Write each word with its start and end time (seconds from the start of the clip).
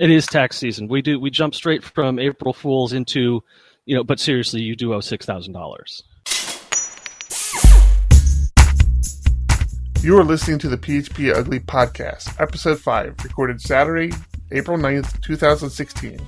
It 0.00 0.10
is 0.10 0.26
tax 0.26 0.56
season. 0.56 0.88
We 0.88 1.02
do 1.02 1.20
we 1.20 1.28
jump 1.28 1.54
straight 1.54 1.84
from 1.84 2.18
April 2.18 2.54
Fools 2.54 2.94
into, 2.94 3.44
you 3.84 3.94
know, 3.94 4.02
but 4.02 4.18
seriously, 4.18 4.62
you 4.62 4.74
do 4.74 4.94
owe 4.94 5.00
six 5.00 5.26
thousand 5.26 5.52
dollars. 5.52 6.02
You 10.00 10.18
are 10.18 10.24
listening 10.24 10.58
to 10.60 10.70
the 10.70 10.78
PHP 10.78 11.36
Ugly 11.36 11.60
Podcast, 11.60 12.40
Episode 12.40 12.80
5, 12.80 13.16
recorded 13.22 13.60
Saturday, 13.60 14.16
April 14.52 14.78
9th, 14.78 15.20
2016. 15.20 16.18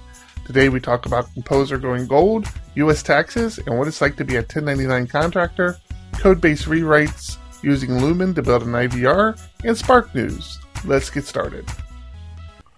Today 0.45 0.68
we 0.68 0.79
talk 0.79 1.07
about 1.07 1.32
Composer 1.32 1.79
going 1.79 2.07
gold, 2.07 2.46
U.S. 2.75 3.02
taxes, 3.02 3.57
and 3.57 3.79
what 3.79 3.89
it's 3.89 4.02
like 4.02 4.16
to 4.16 4.25
be 4.27 4.34
a 4.34 4.41
1099 4.41 5.07
contractor, 5.07 5.79
code 6.18 6.43
base 6.43 6.66
rewrites 6.66 7.39
using 7.62 7.98
Lumen 8.02 8.34
to 8.34 8.43
build 8.43 8.64
an 8.64 8.73
IVR, 8.73 9.41
and 9.64 9.79
Spark 9.79 10.14
News. 10.14 10.59
Let's 10.84 11.09
get 11.09 11.25
started. 11.25 11.64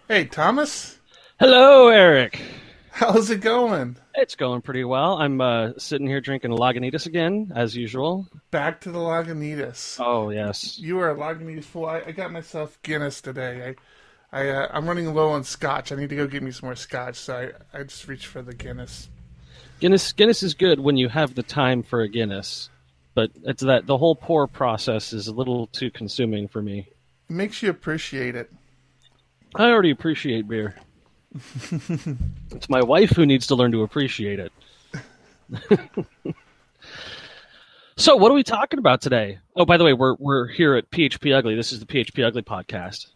Hey, 0.07 0.27
Thomas. 0.27 0.99
Hello, 1.41 1.89
Eric. 1.89 2.39
How's 2.91 3.31
it 3.31 3.41
going? 3.41 3.97
It's 4.15 4.35
going 4.35 4.61
pretty 4.61 4.85
well. 4.85 5.15
I'm 5.15 5.41
uh, 5.41 5.71
sitting 5.79 6.07
here 6.07 6.21
drinking 6.21 6.51
Lagunitas 6.51 7.07
again, 7.07 7.51
as 7.57 7.75
usual. 7.75 8.29
Back 8.51 8.83
to 8.83 8.93
the 8.93 8.99
Lagunitas. 8.99 9.99
Oh 9.99 10.29
yes, 10.29 10.79
You 10.79 10.99
are 10.99 11.11
a 11.11 11.17
Lagunitas 11.17 11.65
fool. 11.65 11.87
I, 11.87 12.03
I 12.07 12.13
got 12.13 12.33
myself 12.33 12.79
Guinness 12.83 13.23
today. 13.23 13.75
I, 14.31 14.41
I, 14.41 14.49
uh, 14.51 14.69
I'm 14.73 14.87
running 14.87 15.13
low 15.15 15.31
on 15.31 15.43
scotch. 15.43 15.91
I 15.91 15.97
need 15.97 16.11
to 16.11 16.17
go 16.17 16.27
get 16.27 16.43
me 16.43 16.51
some 16.51 16.67
more 16.67 16.77
scotch, 16.77 17.17
so 17.17 17.51
I, 17.73 17.79
I 17.79 17.83
just 17.85 18.07
reached 18.07 18.27
for 18.27 18.43
the 18.43 18.55
Guinness. 18.55 19.09
Guinness. 19.81 20.13
Guinness 20.13 20.43
is 20.43 20.53
good 20.53 20.81
when 20.81 20.99
you 20.99 21.09
have 21.09 21.35
the 21.35 21.43
time 21.43 21.83
for 21.83 22.03
a 22.03 22.09
Guinness, 22.09 22.69
but 23.15 23.31
it's 23.45 23.63
that 23.63 23.87
the 23.87 23.97
whole 23.97 24.17
pour 24.17 24.47
process 24.49 25.15
is 25.15 25.29
a 25.29 25.33
little 25.35 25.67
too 25.69 25.91
consuming 25.91 26.47
for 26.47 26.61
me. 26.61 26.89
It 27.31 27.33
makes 27.33 27.63
you 27.63 27.71
appreciate 27.71 28.37
it. 28.37 28.53
I 29.57 29.71
already 29.71 29.91
appreciate 29.91 30.49
beer. 30.49 30.75
it's 31.35 32.69
my 32.69 32.83
wife 32.83 33.11
who 33.11 33.27
needs 33.27 33.47
to 33.49 33.55
learn 33.55 33.73
to 33.73 33.83
appreciate 33.83 34.41
it. 34.41 34.53
so, 37.97 38.17
what 38.17 38.31
are 38.31 38.35
we 38.35 38.43
talking 38.43 38.79
about 38.79 39.01
today? 39.01 39.39
Oh, 39.55 39.65
by 39.65 39.77
the 39.77 39.85
way, 39.85 39.93
we're 39.93 40.17
we're 40.19 40.49
here 40.49 40.75
at 40.75 40.91
PHP 40.91 41.35
Ugly. 41.35 41.55
This 41.55 41.73
is 41.73 41.81
the 41.81 41.87
PHP 41.87 42.25
Ugly 42.25 42.43
podcast. 42.43 43.07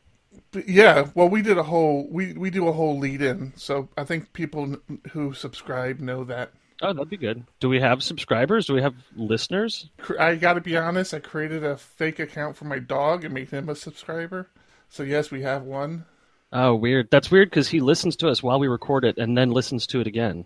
Yeah, 0.67 1.09
well, 1.15 1.29
we 1.29 1.43
did 1.43 1.59
a 1.59 1.63
whole 1.63 2.09
we 2.11 2.33
we 2.33 2.51
do 2.51 2.69
a 2.69 2.73
whole 2.73 2.99
lead 2.99 3.23
in, 3.23 3.53
so 3.57 3.89
I 3.97 4.05
think 4.05 4.33
people 4.33 4.77
who 5.11 5.33
subscribe 5.33 6.01
know 6.01 6.25
that. 6.25 6.53
Oh, 6.81 6.93
that'd 6.93 7.11
be 7.11 7.17
good. 7.17 7.45
Do 7.59 7.69
we 7.69 7.81
have 7.81 8.05
subscribers? 8.05 8.67
Do 8.67 8.75
we 8.75 8.83
have 8.83 8.95
listeners? 9.17 9.91
I 10.19 10.37
got 10.37 10.55
to 10.55 10.61
be 10.61 10.77
honest. 10.77 11.13
I 11.13 11.19
created 11.19 11.65
a 11.65 11.77
fake 11.77 12.21
account 12.21 12.57
for 12.57 12.67
my 12.67 12.79
dog 12.79 13.25
and 13.25 13.35
made 13.35 13.51
him 13.51 13.69
a 13.69 13.75
subscriber. 13.75 14.49
So 14.89 15.03
yes, 15.03 15.33
we 15.33 15.43
have 15.43 15.65
one. 15.65 16.05
Oh, 16.53 16.75
weird. 16.75 17.11
That's 17.11 17.31
weird 17.31 17.51
because 17.51 17.69
he 17.69 17.81
listens 17.81 18.17
to 18.17 18.29
us 18.29 18.43
while 18.43 18.59
we 18.59 18.69
record 18.69 19.05
it 19.05 19.19
and 19.19 19.37
then 19.37 19.51
listens 19.51 19.87
to 19.89 20.01
it 20.01 20.07
again. 20.07 20.45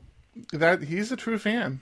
That 0.53 0.83
he's 0.83 1.12
a 1.12 1.17
true 1.17 1.39
fan. 1.39 1.81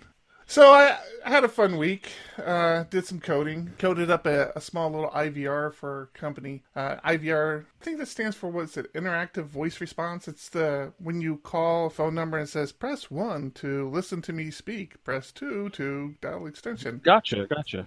So 0.50 0.72
I, 0.72 0.98
I 1.24 1.30
had 1.30 1.44
a 1.44 1.48
fun 1.48 1.78
week. 1.78 2.10
Uh, 2.36 2.82
did 2.91 3.06
some 3.06 3.20
coding. 3.20 3.70
Coded 3.78 4.10
up 4.10 4.26
a, 4.26 4.50
a 4.56 4.60
small 4.60 4.91
little 4.91 5.10
IVR 5.10 5.72
for 5.72 6.10
company. 6.12 6.64
Uh, 6.74 6.96
IVR, 7.04 7.66
I 7.80 7.84
think 7.84 7.98
that 7.98 8.08
stands 8.08 8.36
for 8.36 8.48
what's 8.48 8.76
it? 8.76 8.92
Interactive 8.92 9.44
voice 9.44 9.80
response. 9.80 10.26
It's 10.26 10.48
the 10.48 10.92
when 10.98 11.20
you 11.20 11.36
call 11.36 11.86
a 11.86 11.91
phone 11.91 12.16
number 12.16 12.36
and 12.36 12.48
it 12.48 12.50
says 12.50 12.72
press 12.72 13.12
one 13.12 13.52
to 13.52 13.88
listen 13.91 14.22
to 14.22 14.32
me 14.32 14.50
speak, 14.50 15.04
press 15.04 15.30
two 15.30 15.68
to 15.70 16.16
dial 16.20 16.48
extension. 16.48 17.00
Gotcha, 17.04 17.46
gotcha. 17.46 17.86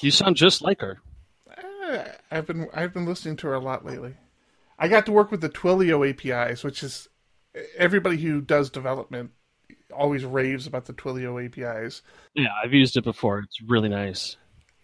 You 0.00 0.10
sound 0.10 0.34
just 0.34 0.60
like 0.60 0.80
her. 0.80 0.98
Uh, 1.86 2.04
I've 2.32 2.48
been 2.48 2.66
I've 2.74 2.92
been 2.92 3.06
listening 3.06 3.36
to 3.36 3.46
her 3.46 3.54
a 3.54 3.60
lot 3.60 3.84
lately. 3.86 4.16
I 4.78 4.88
got 4.88 5.06
to 5.06 5.12
work 5.12 5.30
with 5.30 5.40
the 5.40 5.48
Twilio 5.48 6.08
APIs, 6.08 6.64
which 6.64 6.82
is 6.82 7.08
everybody 7.76 8.16
who 8.16 8.40
does 8.40 8.70
development 8.70 9.30
always 9.92 10.24
raves 10.24 10.66
about 10.66 10.86
the 10.86 10.92
Twilio 10.92 11.44
APIs. 11.44 12.02
Yeah, 12.34 12.48
I've 12.62 12.72
used 12.72 12.96
it 12.96 13.04
before. 13.04 13.40
It's 13.40 13.60
really 13.62 13.88
nice. 13.88 14.36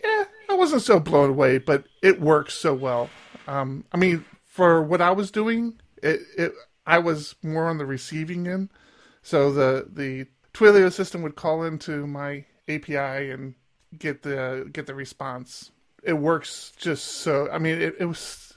Yeah, 0.02 0.24
I 0.50 0.54
wasn't 0.54 0.82
so 0.82 1.00
blown 1.00 1.30
away, 1.30 1.58
but 1.58 1.84
it 2.02 2.20
works 2.20 2.54
so 2.54 2.74
well. 2.74 3.10
Um, 3.46 3.84
I 3.92 3.96
mean, 3.96 4.24
for 4.44 4.82
what 4.82 5.00
I 5.00 5.10
was 5.10 5.30
doing, 5.30 5.80
it, 6.02 6.20
it 6.36 6.52
I 6.86 6.98
was 6.98 7.34
more 7.42 7.68
on 7.68 7.78
the 7.78 7.86
receiving 7.86 8.46
end, 8.46 8.70
so 9.22 9.52
the 9.52 9.88
the 9.90 10.26
Twilio 10.54 10.92
system 10.92 11.22
would 11.22 11.36
call 11.36 11.64
into 11.64 12.06
my 12.06 12.44
API 12.68 13.30
and 13.30 13.54
get 13.98 14.22
the 14.22 14.68
get 14.72 14.86
the 14.86 14.94
response. 14.94 15.70
It 16.02 16.14
works 16.14 16.72
just 16.76 17.04
so. 17.04 17.50
I 17.50 17.58
mean, 17.58 17.80
it, 17.80 17.96
it 18.00 18.04
was 18.04 18.47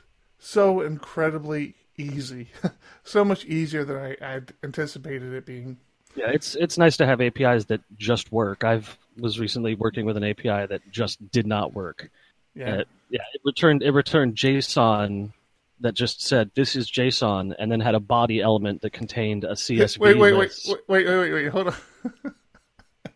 so 0.41 0.81
incredibly 0.81 1.75
easy, 1.97 2.50
so 3.03 3.24
much 3.24 3.46
easier 3.46 3.85
than 3.85 3.97
I 3.97 4.18
had 4.19 4.53
anticipated 4.63 5.34
it 5.34 5.46
being. 5.46 5.78
Yeah, 6.16 6.31
it's 6.31 6.56
it's 6.56 6.78
nice 6.78 6.97
to 6.97 7.06
have 7.06 7.22
APIs 7.22 7.66
that 7.66 7.81
just 7.97 8.31
work. 8.31 8.66
I've 8.66 8.97
was 9.18 9.40
recently 9.40 9.75
working 9.75 10.06
with 10.06 10.18
an 10.18 10.24
API 10.24 10.66
that 10.68 10.81
just 10.91 11.31
did 11.31 11.47
not 11.47 11.74
work. 11.74 12.09
Yeah, 12.53 12.80
It, 12.80 12.88
yeah, 13.09 13.22
it 13.34 13.41
returned 13.46 13.84
it 13.84 13.91
returned 13.91 14.35
JSON 14.35 15.31
that 15.80 15.94
just 15.94 16.22
said 16.22 16.51
this 16.56 16.75
is 16.75 16.91
JSON, 16.91 17.56
and 17.57 17.72
then 17.72 17.80
had 17.80 17.96
a 17.96 18.00
body 18.00 18.41
element 18.41 18.81
that 18.81 18.91
contained 18.91 19.44
a 19.44 19.53
CSV. 19.53 20.00
wait, 20.00 20.18
wait, 20.18 20.34
wait, 20.34 20.40
list. 20.40 20.68
wait, 20.68 20.80
wait, 20.88 21.07
wait, 21.07 21.19
wait, 21.19 21.34
wait, 21.34 21.47
hold 21.47 21.68
on. 21.68 21.75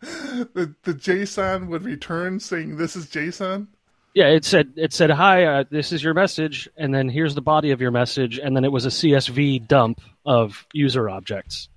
the 0.00 0.74
the 0.84 0.94
JSON 0.94 1.66
would 1.66 1.84
return 1.84 2.40
saying 2.40 2.76
this 2.76 2.96
is 2.96 3.06
JSON. 3.06 3.66
Yeah, 4.16 4.28
it 4.28 4.46
said 4.46 4.72
it 4.76 4.94
said 4.94 5.10
hi, 5.10 5.44
uh, 5.44 5.64
this 5.70 5.92
is 5.92 6.02
your 6.02 6.14
message, 6.14 6.70
and 6.74 6.94
then 6.94 7.10
here's 7.10 7.34
the 7.34 7.42
body 7.42 7.72
of 7.72 7.82
your 7.82 7.90
message, 7.90 8.38
and 8.38 8.56
then 8.56 8.64
it 8.64 8.72
was 8.72 8.86
a 8.86 8.88
CSV 8.88 9.68
dump 9.68 10.00
of 10.24 10.64
user 10.72 11.10
objects. 11.10 11.68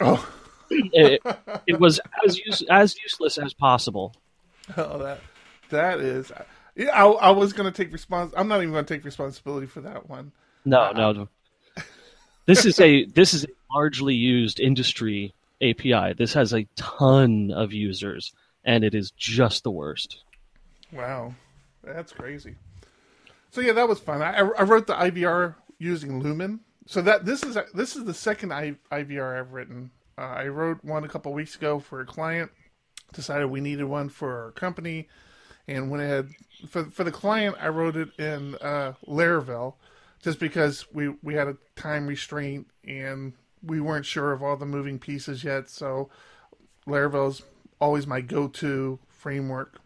Oh, 0.00 0.28
It, 0.70 1.22
it 1.68 1.78
was 1.78 2.00
as 2.26 2.36
use, 2.36 2.64
as 2.68 2.96
useless 3.00 3.38
as 3.38 3.54
possible. 3.54 4.12
oh 4.76 4.98
that 4.98 5.20
that 5.70 6.00
is. 6.00 6.32
Yeah, 6.74 6.88
I, 6.88 7.06
I 7.06 7.30
was 7.30 7.52
gonna 7.52 7.70
take 7.70 7.92
respons. 7.92 8.32
I'm 8.36 8.48
not 8.48 8.60
even 8.60 8.74
gonna 8.74 8.82
take 8.82 9.04
responsibility 9.04 9.68
for 9.68 9.82
that 9.82 10.08
one. 10.10 10.32
No, 10.64 10.90
no. 10.90 11.28
This 12.46 12.64
is 12.64 12.80
a 12.80 13.04
this 13.04 13.34
is 13.34 13.44
a 13.44 13.48
largely 13.72 14.14
used 14.16 14.58
industry 14.58 15.32
API. 15.62 16.14
This 16.18 16.34
has 16.34 16.52
a 16.52 16.66
ton 16.74 17.52
of 17.54 17.72
users, 17.72 18.32
and 18.64 18.82
it 18.82 18.96
is 18.96 19.12
just 19.12 19.62
the 19.62 19.70
worst. 19.70 20.24
Wow, 20.92 21.36
that's 21.86 22.12
crazy. 22.12 22.56
So 23.50 23.60
yeah, 23.60 23.72
that 23.72 23.88
was 23.88 24.00
fun. 24.00 24.22
I, 24.22 24.38
I 24.38 24.62
wrote 24.62 24.86
the 24.86 24.94
IVR 24.94 25.54
using 25.78 26.20
Lumen. 26.20 26.60
So 26.86 27.00
that 27.02 27.24
this 27.24 27.42
is 27.42 27.56
this 27.72 27.96
is 27.96 28.04
the 28.04 28.14
second 28.14 28.52
I, 28.52 28.76
IVR 28.92 29.38
I've 29.38 29.52
written. 29.52 29.90
Uh, 30.18 30.22
I 30.22 30.48
wrote 30.48 30.84
one 30.84 31.04
a 31.04 31.08
couple 31.08 31.32
weeks 31.32 31.56
ago 31.56 31.78
for 31.78 32.00
a 32.00 32.06
client. 32.06 32.50
Decided 33.12 33.46
we 33.46 33.60
needed 33.60 33.84
one 33.84 34.08
for 34.08 34.44
our 34.44 34.50
company, 34.50 35.08
and 35.66 35.90
went 35.90 36.02
ahead 36.02 36.30
for 36.68 36.84
for 36.86 37.04
the 37.04 37.12
client. 37.12 37.56
I 37.60 37.68
wrote 37.68 37.96
it 37.96 38.08
in 38.18 38.56
uh, 38.56 38.94
Laravel, 39.06 39.74
just 40.22 40.38
because 40.38 40.86
we 40.92 41.08
we 41.22 41.34
had 41.34 41.48
a 41.48 41.56
time 41.76 42.06
restraint 42.06 42.66
and 42.86 43.32
we 43.62 43.80
weren't 43.80 44.04
sure 44.04 44.32
of 44.32 44.42
all 44.42 44.56
the 44.56 44.66
moving 44.66 44.98
pieces 44.98 45.42
yet. 45.42 45.70
So 45.70 46.10
Laravel's 46.86 47.42
always 47.80 48.06
my 48.06 48.20
go-to 48.20 48.98
framework. 49.08 49.80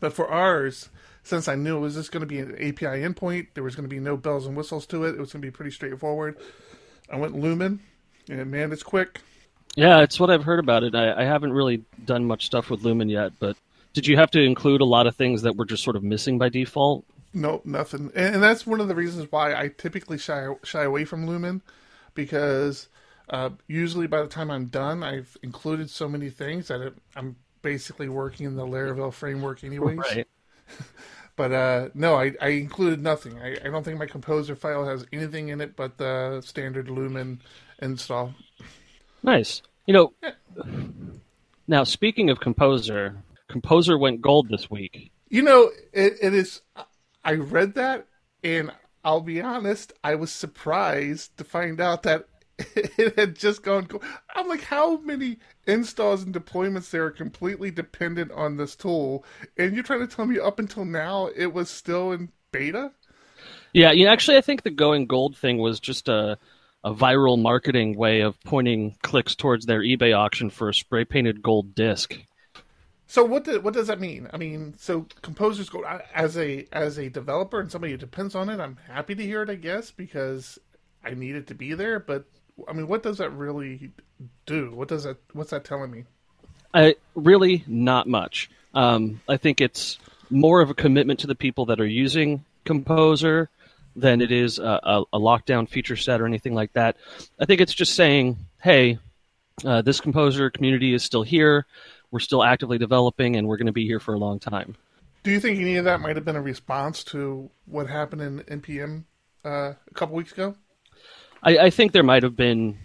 But 0.00 0.12
for 0.12 0.28
ours, 0.28 0.90
since 1.22 1.48
I 1.48 1.54
knew 1.54 1.76
it 1.76 1.80
was 1.80 1.94
just 1.94 2.12
going 2.12 2.20
to 2.20 2.26
be 2.26 2.38
an 2.38 2.54
API 2.54 3.02
endpoint, 3.02 3.48
there 3.54 3.64
was 3.64 3.74
going 3.74 3.88
to 3.88 3.94
be 3.94 4.00
no 4.00 4.16
bells 4.16 4.46
and 4.46 4.56
whistles 4.56 4.86
to 4.86 5.04
it. 5.04 5.14
It 5.14 5.18
was 5.18 5.32
going 5.32 5.42
to 5.42 5.46
be 5.46 5.50
pretty 5.50 5.70
straightforward. 5.70 6.36
I 7.10 7.16
went 7.16 7.38
Lumen, 7.38 7.80
and 8.28 8.50
man, 8.50 8.72
it's 8.72 8.82
quick. 8.82 9.20
Yeah, 9.76 10.00
it's 10.00 10.18
what 10.18 10.30
I've 10.30 10.44
heard 10.44 10.58
about 10.58 10.84
it. 10.84 10.94
I, 10.94 11.22
I 11.22 11.24
haven't 11.24 11.52
really 11.52 11.84
done 12.04 12.24
much 12.24 12.46
stuff 12.46 12.70
with 12.70 12.82
Lumen 12.82 13.08
yet, 13.08 13.32
but 13.38 13.56
did 13.92 14.06
you 14.06 14.16
have 14.16 14.30
to 14.32 14.40
include 14.40 14.80
a 14.80 14.86
lot 14.86 15.06
of 15.06 15.16
things 15.16 15.42
that 15.42 15.56
were 15.56 15.64
just 15.64 15.82
sort 15.82 15.96
of 15.96 16.02
missing 16.02 16.38
by 16.38 16.48
default? 16.48 17.04
No, 17.34 17.60
nothing. 17.64 18.10
And, 18.14 18.36
and 18.36 18.42
that's 18.42 18.66
one 18.66 18.80
of 18.80 18.88
the 18.88 18.94
reasons 18.94 19.30
why 19.30 19.54
I 19.54 19.68
typically 19.68 20.18
shy 20.18 20.46
shy 20.64 20.84
away 20.84 21.04
from 21.04 21.26
Lumen, 21.26 21.62
because 22.14 22.88
uh, 23.28 23.50
usually 23.66 24.06
by 24.06 24.22
the 24.22 24.28
time 24.28 24.50
I'm 24.50 24.66
done, 24.66 25.02
I've 25.02 25.36
included 25.42 25.90
so 25.90 26.08
many 26.08 26.30
things 26.30 26.68
that 26.68 26.80
it, 26.80 26.94
I'm 27.14 27.36
basically 27.66 28.08
working 28.08 28.46
in 28.46 28.54
the 28.54 28.64
Laravel 28.64 29.12
framework 29.12 29.64
anyways. 29.64 29.98
Right. 29.98 30.28
But 31.36 31.52
uh, 31.52 31.88
no, 31.92 32.14
I, 32.14 32.32
I 32.40 32.48
included 32.48 33.02
nothing. 33.02 33.38
I, 33.38 33.58
I 33.62 33.68
don't 33.68 33.84
think 33.84 33.98
my 33.98 34.06
composer 34.06 34.56
file 34.56 34.86
has 34.86 35.04
anything 35.12 35.48
in 35.48 35.60
it 35.60 35.76
but 35.76 35.98
the 35.98 36.40
standard 36.42 36.88
Lumen 36.88 37.42
install. 37.82 38.34
Nice. 39.22 39.60
You 39.84 39.92
know, 39.92 40.14
now 41.68 41.84
speaking 41.84 42.30
of 42.30 42.40
Composer, 42.40 43.16
Composer 43.48 43.98
went 43.98 44.22
gold 44.22 44.48
this 44.48 44.70
week. 44.70 45.12
You 45.28 45.42
know, 45.42 45.70
it, 45.92 46.14
it 46.22 46.32
is. 46.32 46.62
I 47.22 47.34
read 47.34 47.74
that, 47.74 48.06
and 48.42 48.72
I'll 49.04 49.20
be 49.20 49.42
honest, 49.42 49.92
I 50.02 50.14
was 50.14 50.32
surprised 50.32 51.36
to 51.36 51.44
find 51.44 51.82
out 51.82 52.02
that 52.04 52.28
it 52.74 53.18
had 53.18 53.36
just 53.36 53.62
gone. 53.62 53.84
go- 53.84 54.00
I'm 54.34 54.48
like, 54.48 54.62
how 54.62 54.98
many 54.98 55.38
installs 55.66 56.22
and 56.22 56.34
deployments 56.34 56.90
there 56.90 57.04
are 57.04 57.10
completely 57.10 57.70
dependent 57.70 58.32
on 58.32 58.56
this 58.56 58.74
tool? 58.76 59.24
And 59.58 59.74
you're 59.74 59.84
trying 59.84 60.06
to 60.06 60.14
tell 60.14 60.26
me 60.26 60.38
up 60.38 60.58
until 60.58 60.84
now 60.84 61.28
it 61.36 61.52
was 61.52 61.70
still 61.70 62.12
in 62.12 62.30
beta? 62.52 62.92
Yeah, 63.72 63.92
you 63.92 64.04
know, 64.04 64.12
actually, 64.12 64.38
I 64.38 64.40
think 64.40 64.62
the 64.62 64.70
going 64.70 65.06
gold 65.06 65.36
thing 65.36 65.58
was 65.58 65.80
just 65.80 66.08
a 66.08 66.38
a 66.84 66.94
viral 66.94 67.40
marketing 67.40 67.96
way 67.96 68.20
of 68.20 68.40
pointing 68.44 68.96
clicks 69.02 69.34
towards 69.34 69.66
their 69.66 69.80
eBay 69.80 70.16
auction 70.16 70.50
for 70.50 70.68
a 70.68 70.74
spray 70.74 71.04
painted 71.04 71.42
gold 71.42 71.74
disc. 71.74 72.16
So 73.06 73.24
what 73.24 73.44
do, 73.44 73.60
what 73.60 73.74
does 73.74 73.86
that 73.86 74.00
mean? 74.00 74.28
I 74.32 74.36
mean, 74.36 74.74
so 74.78 75.06
composers 75.22 75.68
go 75.68 75.84
as 76.14 76.36
a 76.36 76.66
as 76.72 76.98
a 76.98 77.08
developer 77.08 77.60
and 77.60 77.70
somebody 77.70 77.92
who 77.92 77.98
depends 77.98 78.34
on 78.34 78.48
it. 78.48 78.58
I'm 78.60 78.76
happy 78.88 79.14
to 79.14 79.22
hear 79.22 79.42
it, 79.42 79.50
I 79.50 79.54
guess, 79.54 79.90
because 79.90 80.58
I 81.04 81.14
need 81.14 81.36
it 81.36 81.46
to 81.48 81.54
be 81.54 81.74
there. 81.74 82.00
But 82.00 82.26
I 82.68 82.72
mean, 82.72 82.88
what 82.88 83.02
does 83.02 83.18
that 83.18 83.30
really 83.30 83.92
do? 84.46 84.72
What 84.74 84.88
does 84.88 85.04
that 85.04 85.18
what's 85.32 85.50
that 85.50 85.64
telling 85.64 85.90
me? 85.90 86.04
I 86.72 86.96
really 87.14 87.64
not 87.66 88.06
much. 88.06 88.50
Um, 88.74 89.20
I 89.28 89.36
think 89.36 89.60
it's 89.60 89.98
more 90.30 90.60
of 90.60 90.70
a 90.70 90.74
commitment 90.74 91.20
to 91.20 91.26
the 91.26 91.34
people 91.34 91.66
that 91.66 91.80
are 91.80 91.86
using 91.86 92.44
Composer 92.64 93.48
than 93.94 94.20
it 94.20 94.32
is 94.32 94.58
a, 94.58 94.80
a, 94.82 95.02
a 95.12 95.18
lockdown 95.18 95.68
feature 95.68 95.96
set 95.96 96.20
or 96.20 96.26
anything 96.26 96.52
like 96.52 96.72
that. 96.72 96.96
I 97.38 97.46
think 97.46 97.60
it's 97.60 97.72
just 97.72 97.94
saying, 97.94 98.36
hey, 98.60 98.98
uh, 99.64 99.82
this 99.82 100.00
Composer 100.00 100.50
community 100.50 100.92
is 100.92 101.02
still 101.04 101.22
here 101.22 101.64
we're 102.10 102.20
still 102.20 102.42
actively 102.42 102.78
developing, 102.78 103.36
and 103.36 103.46
we're 103.46 103.56
going 103.56 103.66
to 103.66 103.72
be 103.72 103.86
here 103.86 104.00
for 104.00 104.14
a 104.14 104.18
long 104.18 104.38
time. 104.38 104.76
Do 105.22 105.30
you 105.30 105.40
think 105.40 105.58
any 105.58 105.76
of 105.76 105.84
that 105.84 106.00
might 106.00 106.16
have 106.16 106.24
been 106.24 106.36
a 106.36 106.40
response 106.40 107.02
to 107.04 107.50
what 107.66 107.88
happened 107.88 108.22
in 108.22 108.60
NPM 108.60 109.04
uh, 109.44 109.74
a 109.90 109.94
couple 109.94 110.14
weeks 110.14 110.32
ago? 110.32 110.54
I, 111.46 111.58
I, 111.58 111.70
think 111.70 111.92
there 111.92 112.02
might 112.02 112.24
have 112.24 112.36
been 112.36 112.76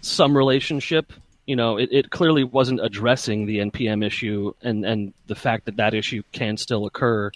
some 0.00 0.36
relationship. 0.36 1.12
You 1.46 1.56
know, 1.56 1.76
it, 1.78 1.88
it 1.90 2.10
clearly 2.10 2.44
wasn't 2.44 2.80
addressing 2.82 3.44
the 3.44 3.58
NPM 3.58 4.06
issue 4.06 4.54
and, 4.62 4.86
and 4.86 5.12
the 5.26 5.34
fact 5.34 5.64
that 5.66 5.76
that 5.76 5.94
issue 5.94 6.22
can 6.32 6.56
still 6.56 6.86
occur 6.86 7.32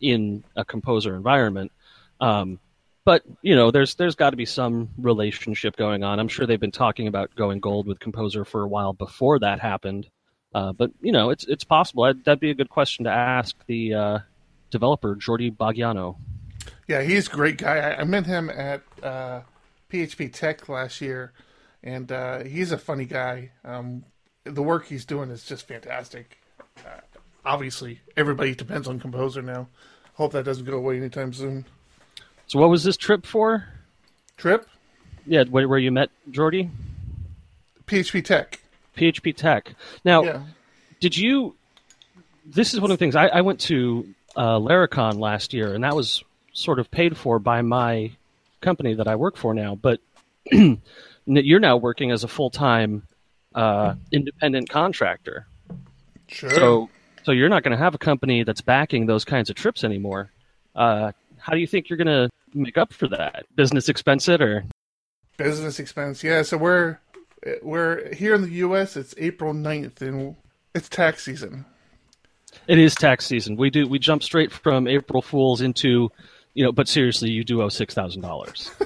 in 0.00 0.44
a 0.56 0.64
composer 0.64 1.16
environment. 1.16 1.72
Um, 2.20 2.60
but 3.04 3.22
you 3.42 3.56
know, 3.56 3.70
there's 3.70 3.94
there's 3.96 4.14
got 4.14 4.30
to 4.30 4.36
be 4.36 4.46
some 4.46 4.90
relationship 4.98 5.76
going 5.76 6.04
on. 6.04 6.20
I'm 6.20 6.28
sure 6.28 6.46
they've 6.46 6.60
been 6.60 6.70
talking 6.70 7.08
about 7.08 7.34
going 7.34 7.58
gold 7.58 7.86
with 7.86 7.98
Composer 7.98 8.44
for 8.44 8.62
a 8.62 8.68
while 8.68 8.92
before 8.92 9.38
that 9.40 9.58
happened. 9.58 10.08
Uh, 10.54 10.72
but 10.72 10.90
you 11.00 11.10
know, 11.10 11.30
it's 11.30 11.44
it's 11.44 11.64
possible. 11.64 12.04
That'd, 12.04 12.24
that'd, 12.24 12.40
be 12.40 12.50
a 12.50 12.54
good 12.54 12.68
question 12.68 13.06
to 13.06 13.10
ask 13.10 13.56
the 13.66 13.94
uh, 13.94 14.18
developer 14.70 15.16
Jordi 15.16 15.54
Boggiano. 15.56 16.16
Yeah, 16.88 17.02
he's 17.02 17.26
a 17.26 17.30
great 17.30 17.56
guy. 17.56 17.78
I, 17.78 18.00
I 18.00 18.04
met 18.04 18.26
him 18.26 18.50
at 18.50 18.82
uh, 19.02 19.40
PHP 19.90 20.32
Tek 20.32 20.68
last 20.68 21.00
year, 21.00 21.32
and 21.82 22.10
uh, 22.10 22.44
he's 22.44 22.72
a 22.72 22.78
funny 22.78 23.04
guy. 23.04 23.50
Um, 23.64 24.04
the 24.44 24.62
work 24.62 24.86
he's 24.86 25.04
doing 25.04 25.30
is 25.30 25.44
just 25.44 25.66
fantastic. 25.66 26.38
Uh, 26.78 27.00
obviously, 27.44 28.00
everybody 28.16 28.54
depends 28.54 28.88
on 28.88 29.00
Composer 29.00 29.42
now. 29.42 29.68
Hope 30.14 30.32
that 30.32 30.44
doesn't 30.44 30.64
go 30.64 30.76
away 30.76 30.96
anytime 30.96 31.32
soon. 31.32 31.66
So, 32.46 32.58
what 32.58 32.70
was 32.70 32.84
this 32.84 32.96
trip 32.96 33.26
for? 33.26 33.66
Trip? 34.36 34.66
Yeah, 35.26 35.44
where, 35.44 35.68
where 35.68 35.78
you 35.78 35.90
met 35.90 36.10
Jordi? 36.30 36.70
PHP 37.86 38.24
Tek. 38.24 38.60
PHP 38.96 39.36
Tek. 39.36 39.74
Now, 40.04 40.22
yeah. 40.22 40.42
did 41.00 41.16
you? 41.16 41.54
This 42.46 42.74
is 42.74 42.80
one 42.80 42.90
of 42.90 42.98
the 42.98 43.02
things 43.02 43.16
I, 43.16 43.26
I 43.26 43.40
went 43.42 43.60
to 43.62 44.06
uh, 44.36 44.58
Laracon 44.58 45.18
last 45.18 45.52
year, 45.52 45.74
and 45.74 45.84
that 45.84 45.94
was 45.94 46.24
sort 46.52 46.78
of 46.78 46.90
paid 46.90 47.16
for 47.16 47.38
by 47.38 47.62
my 47.62 48.12
company 48.60 48.94
that 48.94 49.08
I 49.08 49.16
work 49.16 49.36
for 49.36 49.54
now. 49.54 49.74
But 49.74 50.00
you're 51.26 51.60
now 51.60 51.76
working 51.76 52.10
as 52.10 52.24
a 52.24 52.28
full 52.28 52.50
time 52.50 53.06
uh, 53.54 53.94
independent 54.12 54.68
contractor. 54.68 55.46
Sure. 56.28 56.50
So, 56.50 56.90
so 57.24 57.32
you're 57.32 57.48
not 57.48 57.62
going 57.62 57.76
to 57.76 57.82
have 57.82 57.94
a 57.94 57.98
company 57.98 58.44
that's 58.44 58.60
backing 58.60 59.06
those 59.06 59.24
kinds 59.24 59.50
of 59.50 59.56
trips 59.56 59.84
anymore. 59.84 60.30
Uh, 60.74 61.12
how 61.38 61.52
do 61.52 61.58
you 61.58 61.66
think 61.66 61.88
you're 61.88 61.96
going 61.96 62.06
to 62.06 62.30
make 62.54 62.78
up 62.78 62.92
for 62.92 63.08
that? 63.08 63.46
Business 63.54 63.88
expense 63.88 64.28
it 64.28 64.40
or? 64.40 64.64
Business 65.36 65.78
expense, 65.78 66.22
yeah. 66.22 66.42
So 66.42 66.56
we're 66.56 66.98
we're 67.62 68.12
here 68.12 68.34
in 68.34 68.42
the 68.42 68.50
U.S. 68.50 68.96
It's 68.96 69.14
April 69.16 69.54
9th, 69.54 70.02
and 70.02 70.36
it's 70.74 70.88
tax 70.88 71.24
season. 71.24 71.64
It 72.66 72.78
is 72.78 72.94
tax 72.94 73.26
season. 73.26 73.56
We 73.56 73.70
do 73.70 73.88
we 73.88 73.98
jump 73.98 74.22
straight 74.22 74.52
from 74.52 74.86
April 74.86 75.22
Fools 75.22 75.60
into, 75.60 76.10
you 76.54 76.64
know, 76.64 76.72
but 76.72 76.88
seriously, 76.88 77.30
you 77.30 77.44
do 77.44 77.62
owe 77.62 77.68
six 77.68 77.94
thousand 77.94 78.22
dollars. 78.22 78.70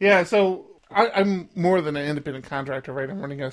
yeah, 0.00 0.24
so 0.24 0.66
I, 0.90 1.20
am 1.20 1.48
more 1.54 1.80
than 1.80 1.96
an 1.96 2.06
independent 2.08 2.44
contractor, 2.44 2.92
right? 2.92 3.10
I'm 3.10 3.20
running 3.20 3.42
a 3.42 3.52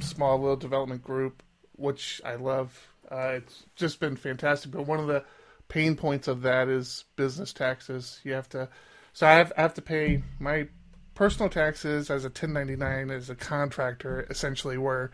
small 0.00 0.38
little 0.38 0.56
development 0.56 1.02
group, 1.02 1.42
which 1.76 2.20
I 2.24 2.34
love. 2.34 2.88
Uh, 3.10 3.34
it's 3.36 3.64
just 3.76 4.00
been 4.00 4.16
fantastic. 4.16 4.70
But 4.70 4.86
one 4.86 5.00
of 5.00 5.06
the 5.06 5.24
pain 5.68 5.96
points 5.96 6.28
of 6.28 6.42
that 6.42 6.68
is 6.68 7.04
business 7.16 7.52
taxes. 7.52 8.20
You 8.24 8.32
have 8.34 8.48
to, 8.50 8.68
so 9.12 9.26
I 9.26 9.32
have, 9.32 9.52
I 9.56 9.62
have 9.62 9.74
to 9.74 9.82
pay 9.82 10.22
my 10.38 10.68
personal 11.14 11.48
taxes 11.48 12.10
as 12.10 12.24
a 12.24 12.28
1099 12.28 13.10
as 13.10 13.30
a 13.30 13.34
contractor, 13.34 14.26
essentially, 14.30 14.78
where 14.78 15.10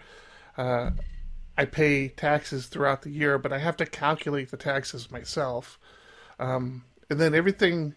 uh, 0.57 0.91
I 1.59 1.65
pay 1.65 2.07
taxes 2.09 2.67
throughout 2.67 3.03
the 3.03 3.11
year, 3.11 3.37
but 3.37 3.53
I 3.53 3.59
have 3.59 3.77
to 3.79 3.85
calculate 3.85 4.53
the 4.53 4.57
taxes 4.57 5.11
myself. 5.11 5.77
Um, 6.39 6.85
and 7.11 7.21
then 7.21 7.35
everything, 7.35 7.97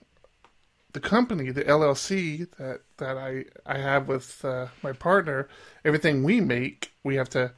the 0.94 1.00
company, 1.00 1.52
the 1.52 1.64
LLC 1.64 2.50
that 2.58 2.82
that 2.98 3.18
I 3.20 3.46
I 3.64 3.78
have 3.78 4.08
with 4.08 4.44
uh, 4.44 4.68
my 4.82 4.94
partner, 4.94 5.48
everything 5.86 6.24
we 6.24 6.42
make, 6.42 6.92
we 7.04 7.16
have 7.18 7.30
to 7.30 7.52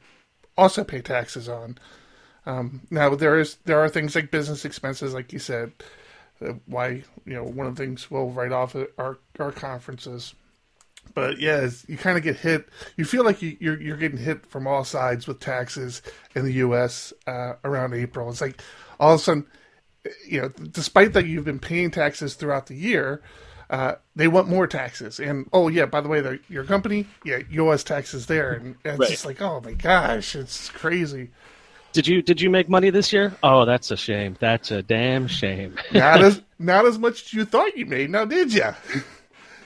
also 0.58 0.84
pay 0.84 1.00
taxes 1.00 1.48
on. 1.48 1.78
Um, 2.44 2.82
now 2.90 3.14
there 3.14 3.40
is 3.40 3.56
there 3.64 3.80
are 3.80 3.88
things 3.88 4.14
like 4.14 4.30
business 4.30 4.66
expenses, 4.66 5.14
like 5.14 5.32
you 5.32 5.38
said. 5.38 5.72
Uh, 6.44 6.54
why 6.66 7.02
you 7.24 7.32
know 7.32 7.44
one 7.44 7.66
of 7.66 7.76
the 7.76 7.82
things 7.82 8.10
we'll 8.10 8.28
write 8.28 8.52
off 8.52 8.76
our 8.98 9.18
our 9.40 9.52
conferences. 9.52 10.34
But 11.12 11.38
yeah, 11.38 11.68
you 11.86 11.96
kind 11.96 12.16
of 12.16 12.24
get 12.24 12.36
hit. 12.36 12.68
You 12.96 13.04
feel 13.04 13.24
like 13.24 13.42
you, 13.42 13.56
you're 13.60 13.80
you're 13.80 13.96
getting 13.96 14.18
hit 14.18 14.46
from 14.46 14.66
all 14.66 14.84
sides 14.84 15.26
with 15.26 15.40
taxes 15.40 16.02
in 16.34 16.44
the 16.44 16.52
U.S. 16.54 17.12
Uh, 17.26 17.54
around 17.64 17.94
April. 17.94 18.28
It's 18.30 18.40
like 18.40 18.60
all 18.98 19.14
of 19.14 19.20
a 19.20 19.22
sudden, 19.22 19.46
you 20.26 20.42
know, 20.42 20.48
despite 20.48 21.12
that 21.12 21.26
you've 21.26 21.44
been 21.44 21.60
paying 21.60 21.90
taxes 21.90 22.34
throughout 22.34 22.66
the 22.66 22.74
year, 22.74 23.22
uh, 23.70 23.94
they 24.16 24.28
want 24.28 24.48
more 24.48 24.66
taxes. 24.66 25.20
And 25.20 25.48
oh 25.52 25.68
yeah, 25.68 25.86
by 25.86 26.00
the 26.00 26.08
way, 26.08 26.20
the, 26.20 26.40
your 26.48 26.64
company, 26.64 27.06
yeah, 27.24 27.40
U.S. 27.50 27.84
taxes 27.84 28.26
there, 28.26 28.52
and, 28.52 28.76
and 28.84 28.94
it's 28.94 28.98
right. 28.98 29.10
just 29.10 29.26
like 29.26 29.40
oh 29.40 29.60
my 29.60 29.72
gosh, 29.72 30.34
it's 30.34 30.68
crazy. 30.70 31.30
Did 31.94 32.08
you 32.08 32.22
did 32.22 32.40
you 32.40 32.50
make 32.50 32.68
money 32.68 32.90
this 32.90 33.12
year? 33.12 33.32
Oh, 33.44 33.64
that's 33.64 33.92
a 33.92 33.96
shame. 33.96 34.36
That's 34.40 34.72
a 34.72 34.82
damn 34.82 35.28
shame. 35.28 35.76
not 35.92 36.20
as 36.24 36.42
not 36.58 36.86
as 36.86 36.98
much 36.98 37.22
as 37.22 37.32
you 37.32 37.44
thought 37.44 37.76
you 37.76 37.86
made. 37.86 38.10
Now, 38.10 38.24
did 38.24 38.52
you? 38.52 38.64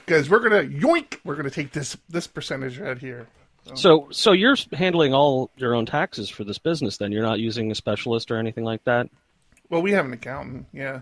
Because 0.09 0.29
we're 0.29 0.39
gonna 0.39 0.63
yoink. 0.63 1.19
We're 1.23 1.35
gonna 1.35 1.51
take 1.51 1.71
this 1.71 1.95
this 2.09 2.25
percentage 2.25 2.79
right 2.79 2.97
here. 2.97 3.27
So. 3.63 3.75
so, 3.75 4.07
so 4.11 4.31
you're 4.31 4.55
handling 4.73 5.13
all 5.13 5.51
your 5.55 5.75
own 5.75 5.85
taxes 5.85 6.29
for 6.29 6.43
this 6.43 6.57
business. 6.57 6.97
Then 6.97 7.11
you're 7.11 7.21
not 7.21 7.39
using 7.39 7.69
a 7.69 7.75
specialist 7.75 8.31
or 8.31 8.37
anything 8.37 8.63
like 8.63 8.83
that. 8.85 9.09
Well, 9.69 9.83
we 9.83 9.91
have 9.91 10.05
an 10.05 10.13
accountant. 10.13 10.65
Yeah. 10.73 11.01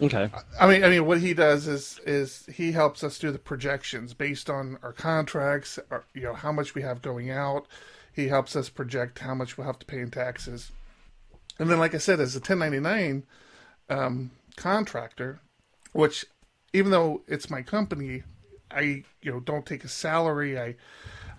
Okay. 0.00 0.28
I 0.58 0.66
mean, 0.66 0.82
I 0.82 0.88
mean, 0.88 1.06
what 1.06 1.20
he 1.20 1.34
does 1.34 1.68
is 1.68 2.00
is 2.04 2.46
he 2.52 2.72
helps 2.72 3.04
us 3.04 3.18
do 3.18 3.30
the 3.30 3.38
projections 3.38 4.12
based 4.12 4.50
on 4.50 4.78
our 4.82 4.92
contracts, 4.92 5.78
our, 5.92 6.04
you 6.12 6.22
know, 6.22 6.34
how 6.34 6.50
much 6.50 6.74
we 6.74 6.82
have 6.82 7.00
going 7.00 7.30
out, 7.30 7.66
he 8.12 8.26
helps 8.26 8.56
us 8.56 8.68
project 8.68 9.20
how 9.20 9.36
much 9.36 9.56
we'll 9.56 9.68
have 9.68 9.78
to 9.78 9.86
pay 9.86 10.00
in 10.00 10.10
taxes. 10.10 10.72
And 11.60 11.70
then, 11.70 11.78
like 11.78 11.94
I 11.94 11.98
said, 11.98 12.18
as 12.18 12.34
a 12.34 12.40
1099 12.40 13.24
um, 13.88 14.32
contractor, 14.56 15.38
which 15.92 16.24
even 16.72 16.90
though 16.90 17.22
it's 17.28 17.50
my 17.50 17.62
company, 17.62 18.24
I 18.70 19.04
you 19.22 19.32
know 19.32 19.40
don't 19.40 19.66
take 19.66 19.84
a 19.84 19.88
salary. 19.88 20.58
I 20.58 20.76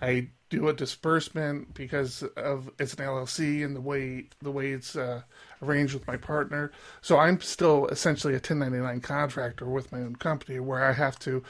I 0.02 0.28
do 0.48 0.68
a 0.68 0.72
disbursement 0.72 1.72
because 1.74 2.22
of 2.36 2.70
it's 2.78 2.94
an 2.94 3.04
LLC 3.04 3.64
and 3.64 3.74
the 3.74 3.80
way 3.80 4.26
the 4.42 4.50
way 4.50 4.72
it's 4.72 4.96
uh, 4.96 5.22
arranged 5.62 5.94
with 5.94 6.06
my 6.06 6.16
partner. 6.16 6.72
So 7.00 7.18
I'm 7.18 7.40
still 7.40 7.86
essentially 7.86 8.34
a 8.34 8.36
1099 8.36 9.00
contractor 9.00 9.66
with 9.66 9.92
my 9.92 9.98
own 9.98 10.16
company, 10.16 10.60
where 10.60 10.84
I 10.84 10.92
have 10.92 11.18
to 11.20 11.42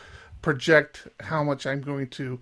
project 0.43 1.09
how 1.21 1.43
much 1.43 1.67
I'm 1.67 1.81
going 1.81 2.09
to 2.09 2.41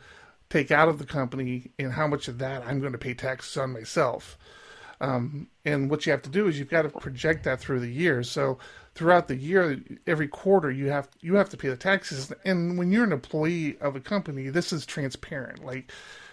take 0.51 0.71
out 0.71 0.89
of 0.89 0.99
the 0.99 1.07
company 1.07 1.71
and 1.79 1.93
how 1.93 2.07
much 2.07 2.29
of 2.29 2.39
that 2.39 2.67
I'm 2.67 2.81
going 2.81 2.93
to 2.93 2.99
pay 2.99 3.15
taxes 3.15 3.57
on 3.57 3.73
myself. 3.73 4.39
Um, 5.01 5.49
and 5.65 5.91
what 5.91 6.07
you 6.07 6.13
have 6.13 6.23
to 6.23 6.31
do 6.31 6.49
is 6.49 6.59
you've 6.59 6.71
got 6.71 6.83
to 6.83 6.89
project 6.89 7.45
that 7.45 7.61
through 7.61 7.81
the 7.81 7.93
year. 7.93 8.23
So 8.23 8.59
throughout 8.99 9.29
the 9.29 9.37
year, 9.37 9.81
every 10.09 10.27
quarter 10.27 10.73
you 10.73 10.91
have 10.91 11.09
you 11.21 11.37
have 11.37 11.49
to 11.51 11.57
pay 11.57 11.69
the 11.69 11.77
taxes. 11.77 12.33
And 12.45 12.77
when 12.77 12.91
you're 12.91 13.05
an 13.05 13.13
employee 13.13 13.79
of 13.81 13.95
a 13.95 14.01
company, 14.01 14.49
this 14.49 14.73
is 14.73 14.85
transparent. 14.85 15.65
Like 15.65 15.93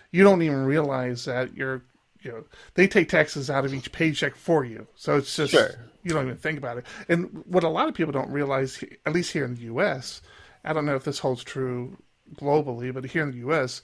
you 0.10 0.24
don't 0.24 0.42
even 0.42 0.66
realize 0.66 1.26
that 1.26 1.56
you're 1.56 1.84
you 2.22 2.32
know 2.32 2.44
they 2.74 2.88
take 2.88 3.08
taxes 3.08 3.52
out 3.52 3.66
of 3.66 3.74
each 3.74 3.92
paycheck 3.92 4.36
for 4.36 4.66
you. 4.66 4.88
So 4.96 5.16
it's 5.16 5.36
just 5.36 5.52
sure. 5.52 5.76
you 6.02 6.10
don't 6.10 6.26
even 6.26 6.38
think 6.38 6.58
about 6.58 6.80
it. 6.80 6.86
And 7.08 7.44
what 7.46 7.64
a 7.64 7.70
lot 7.70 7.88
of 7.88 7.94
people 7.94 8.12
don't 8.12 8.32
realize, 8.32 8.84
at 9.06 9.14
least 9.14 9.32
here 9.32 9.46
in 9.46 9.54
the 9.54 9.62
U.S., 9.62 10.24
I 10.64 10.74
don't 10.74 10.88
know 10.88 10.96
if 10.96 11.04
this 11.04 11.20
holds 11.20 11.44
true 11.44 11.98
globally, 12.34 12.92
but 12.92 13.06
here 13.06 13.22
in 13.22 13.30
the 13.30 13.38
U.S., 13.38 13.84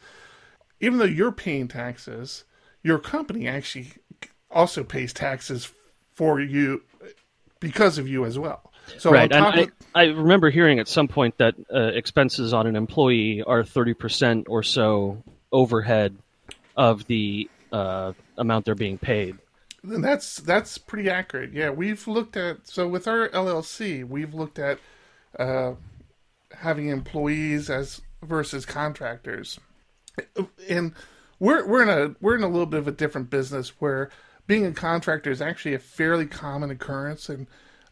even 0.79 0.97
though 0.97 1.05
you're 1.05 1.31
paying 1.31 1.67
taxes, 1.67 2.45
your 2.81 2.97
company 2.97 3.47
actually 3.47 3.91
also 4.50 4.83
pays 4.83 5.13
taxes 5.13 5.71
for 6.13 6.41
you 6.41 6.81
because 7.59 8.00
of 8.00 8.07
you 8.07 8.25
as 8.25 8.39
well. 8.39 8.71
So 8.97 9.11
right, 9.11 9.31
and 9.31 9.43
I, 9.45 9.59
of, 9.61 9.71
I 9.95 10.03
remember 10.05 10.50
hearing 10.50 10.79
at 10.79 10.88
some 10.88 11.07
point 11.07 11.38
that 11.38 11.55
uh, 11.73 11.79
expenses 11.93 12.53
on 12.53 12.67
an 12.67 12.75
employee 12.75 13.43
are 13.45 13.63
thirty 13.63 13.93
percent 13.93 14.47
or 14.50 14.63
so 14.63 15.23
overhead 15.51 16.17
of 16.75 17.05
the 17.07 17.50
uh, 17.71 18.13
amount 18.38 18.65
they're 18.65 18.75
being 18.75 18.97
paid. 18.97 19.38
And 19.83 20.03
that's 20.03 20.38
that's 20.38 20.77
pretty 20.77 21.09
accurate. 21.09 21.53
Yeah, 21.53 21.71
we've 21.71 22.07
looked 22.07 22.38
at 22.38 22.67
so 22.67 22.88
with 22.88 23.07
our 23.07 23.29
LLC, 23.29 24.07
we've 24.07 24.33
looked 24.33 24.59
at 24.59 24.79
uh, 25.39 25.73
having 26.53 26.89
employees 26.89 27.69
as 27.69 28.01
versus 28.21 28.65
contractors, 28.65 29.59
and 30.69 30.93
we're 31.39 31.65
we're 31.65 31.81
in 31.81 31.89
a 31.89 32.15
we're 32.21 32.35
in 32.35 32.43
a 32.43 32.47
little 32.47 32.67
bit 32.67 32.79
of 32.79 32.88
a 32.88 32.91
different 32.91 33.31
business 33.31 33.69
where 33.79 34.09
being 34.45 34.65
a 34.65 34.71
contractor 34.71 35.31
is 35.31 35.41
actually 35.41 35.73
a 35.73 35.79
fairly 35.79 36.27
common 36.27 36.69
occurrence, 36.69 37.27
and 37.29 37.47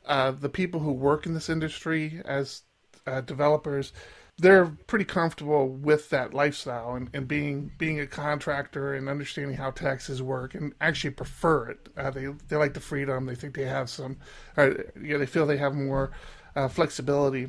uh, 0.09 0.31
the 0.31 0.49
people 0.49 0.81
who 0.81 0.91
work 0.91 1.25
in 1.25 1.33
this 1.33 1.49
industry 1.49 2.21
as 2.25 2.63
uh, 3.07 3.21
developers 3.21 3.93
they're 4.39 4.67
pretty 4.87 5.05
comfortable 5.05 5.67
with 5.67 6.09
that 6.09 6.33
lifestyle 6.33 6.95
and, 6.95 7.09
and 7.13 7.27
being 7.27 7.71
being 7.77 7.99
a 7.99 8.07
contractor 8.07 8.93
and 8.93 9.09
understanding 9.09 9.57
how 9.57 9.69
taxes 9.69 10.21
work 10.21 10.55
and 10.55 10.73
actually 10.79 11.09
prefer 11.09 11.69
it. 11.69 11.89
Uh, 11.97 12.09
they 12.09 12.27
they 12.47 12.55
like 12.55 12.73
the 12.73 12.79
freedom. 12.79 13.25
They 13.25 13.35
think 13.35 13.53
they 13.53 13.65
have 13.65 13.89
some, 13.89 14.17
uh, 14.57 14.71
yeah, 15.01 15.17
they 15.17 15.25
feel 15.25 15.45
they 15.45 15.57
have 15.57 15.75
more 15.75 16.11
uh, 16.55 16.69
flexibility, 16.69 17.47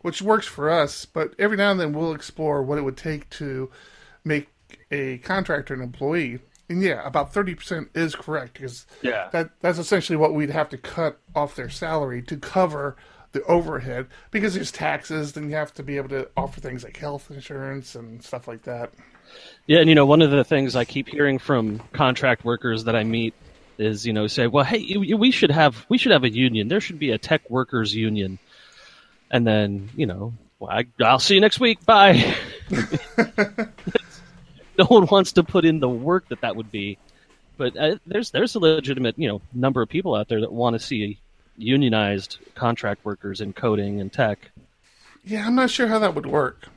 which 0.00 0.20
works 0.20 0.46
for 0.46 0.68
us. 0.68 1.04
But 1.04 1.34
every 1.38 1.56
now 1.56 1.70
and 1.70 1.78
then 1.78 1.92
we'll 1.92 2.12
explore 2.12 2.62
what 2.62 2.78
it 2.78 2.82
would 2.82 2.96
take 2.96 3.30
to 3.30 3.70
make 4.24 4.48
a 4.90 5.18
contractor 5.18 5.74
an 5.74 5.80
employee. 5.80 6.40
And 6.72 6.82
yeah, 6.82 7.06
about 7.06 7.34
thirty 7.34 7.54
percent 7.54 7.90
is 7.94 8.14
correct 8.14 8.54
because 8.54 8.86
Yeah. 9.02 9.28
that 9.32 9.50
that's 9.60 9.78
essentially 9.78 10.16
what 10.16 10.32
we'd 10.32 10.48
have 10.50 10.70
to 10.70 10.78
cut 10.78 11.18
off 11.34 11.54
their 11.54 11.68
salary 11.68 12.22
to 12.22 12.36
cover 12.38 12.96
the 13.32 13.42
overhead 13.44 14.06
because 14.30 14.54
there's 14.54 14.72
taxes. 14.72 15.32
Then 15.32 15.50
you 15.50 15.56
have 15.56 15.74
to 15.74 15.82
be 15.82 15.98
able 15.98 16.08
to 16.10 16.28
offer 16.36 16.60
things 16.60 16.82
like 16.82 16.96
health 16.96 17.30
insurance 17.30 17.94
and 17.94 18.22
stuff 18.24 18.48
like 18.48 18.62
that. 18.62 18.90
Yeah, 19.66 19.80
and 19.80 19.88
you 19.88 19.94
know, 19.94 20.06
one 20.06 20.22
of 20.22 20.30
the 20.30 20.44
things 20.44 20.74
I 20.74 20.84
keep 20.86 21.08
hearing 21.08 21.38
from 21.38 21.80
contract 21.92 22.42
workers 22.44 22.84
that 22.84 22.96
I 22.96 23.04
meet 23.04 23.34
is, 23.76 24.06
you 24.06 24.12
know, 24.14 24.26
say, 24.26 24.46
"Well, 24.46 24.64
hey, 24.64 24.96
we 24.96 25.30
should 25.30 25.50
have 25.50 25.84
we 25.90 25.98
should 25.98 26.12
have 26.12 26.24
a 26.24 26.30
union. 26.30 26.68
There 26.68 26.80
should 26.80 26.98
be 26.98 27.10
a 27.10 27.18
tech 27.18 27.48
workers 27.50 27.94
union." 27.94 28.38
And 29.30 29.46
then, 29.46 29.90
you 29.94 30.06
know, 30.06 30.32
well, 30.58 30.70
I, 30.70 30.86
I'll 31.04 31.18
see 31.18 31.34
you 31.34 31.40
next 31.42 31.60
week. 31.60 31.84
Bye. 31.84 32.34
no 34.78 34.84
one 34.86 35.06
wants 35.06 35.32
to 35.32 35.44
put 35.44 35.64
in 35.64 35.80
the 35.80 35.88
work 35.88 36.28
that 36.28 36.40
that 36.40 36.56
would 36.56 36.70
be, 36.70 36.98
but 37.56 37.76
uh, 37.76 37.96
there's 38.06 38.30
there's 38.30 38.54
a 38.54 38.58
legitimate, 38.58 39.18
you 39.18 39.28
know, 39.28 39.40
number 39.52 39.82
of 39.82 39.88
people 39.88 40.14
out 40.14 40.28
there 40.28 40.40
that 40.40 40.52
want 40.52 40.74
to 40.74 40.80
see 40.80 41.18
unionized 41.56 42.38
contract 42.54 43.04
workers 43.04 43.40
in 43.40 43.52
coding 43.52 44.00
and 44.00 44.12
tech. 44.12 44.50
Yeah, 45.24 45.46
I'm 45.46 45.54
not 45.54 45.70
sure 45.70 45.86
how 45.86 45.98
that 46.00 46.14
would 46.14 46.26
work. 46.26 46.68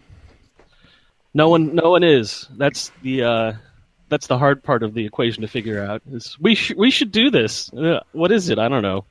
No 1.34 1.50
one, 1.50 1.76
no 1.76 1.90
one 1.90 2.04
is. 2.04 2.48
That's 2.56 2.92
the 3.02 3.24
uh, 3.24 3.54
that's 4.10 4.28
the 4.28 4.38
hard 4.38 4.64
part 4.64 4.84
of 4.84 4.94
the 4.94 5.06
equation 5.06 5.42
to 5.42 5.48
figure 5.48 5.84
out. 5.84 6.02
Is 6.12 6.38
we 6.40 6.56
sh- 6.56 6.76
we 6.78 6.92
should 6.92 7.12
do 7.12 7.30
this. 7.30 7.72
Uh, 7.74 8.02
what 8.12 8.32
is 8.32 8.50
it? 8.50 8.60
I 8.60 8.70
don't 8.70 8.84
know. 8.84 9.06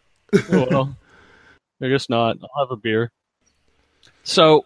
Oh, 0.51 0.67
well, 0.71 0.97
I 1.83 1.89
guess 1.89 2.09
not. 2.09 2.39
I'll 2.43 2.67
have 2.67 2.71
a 2.71 2.77
beer. 2.77 3.11
So, 4.23 4.65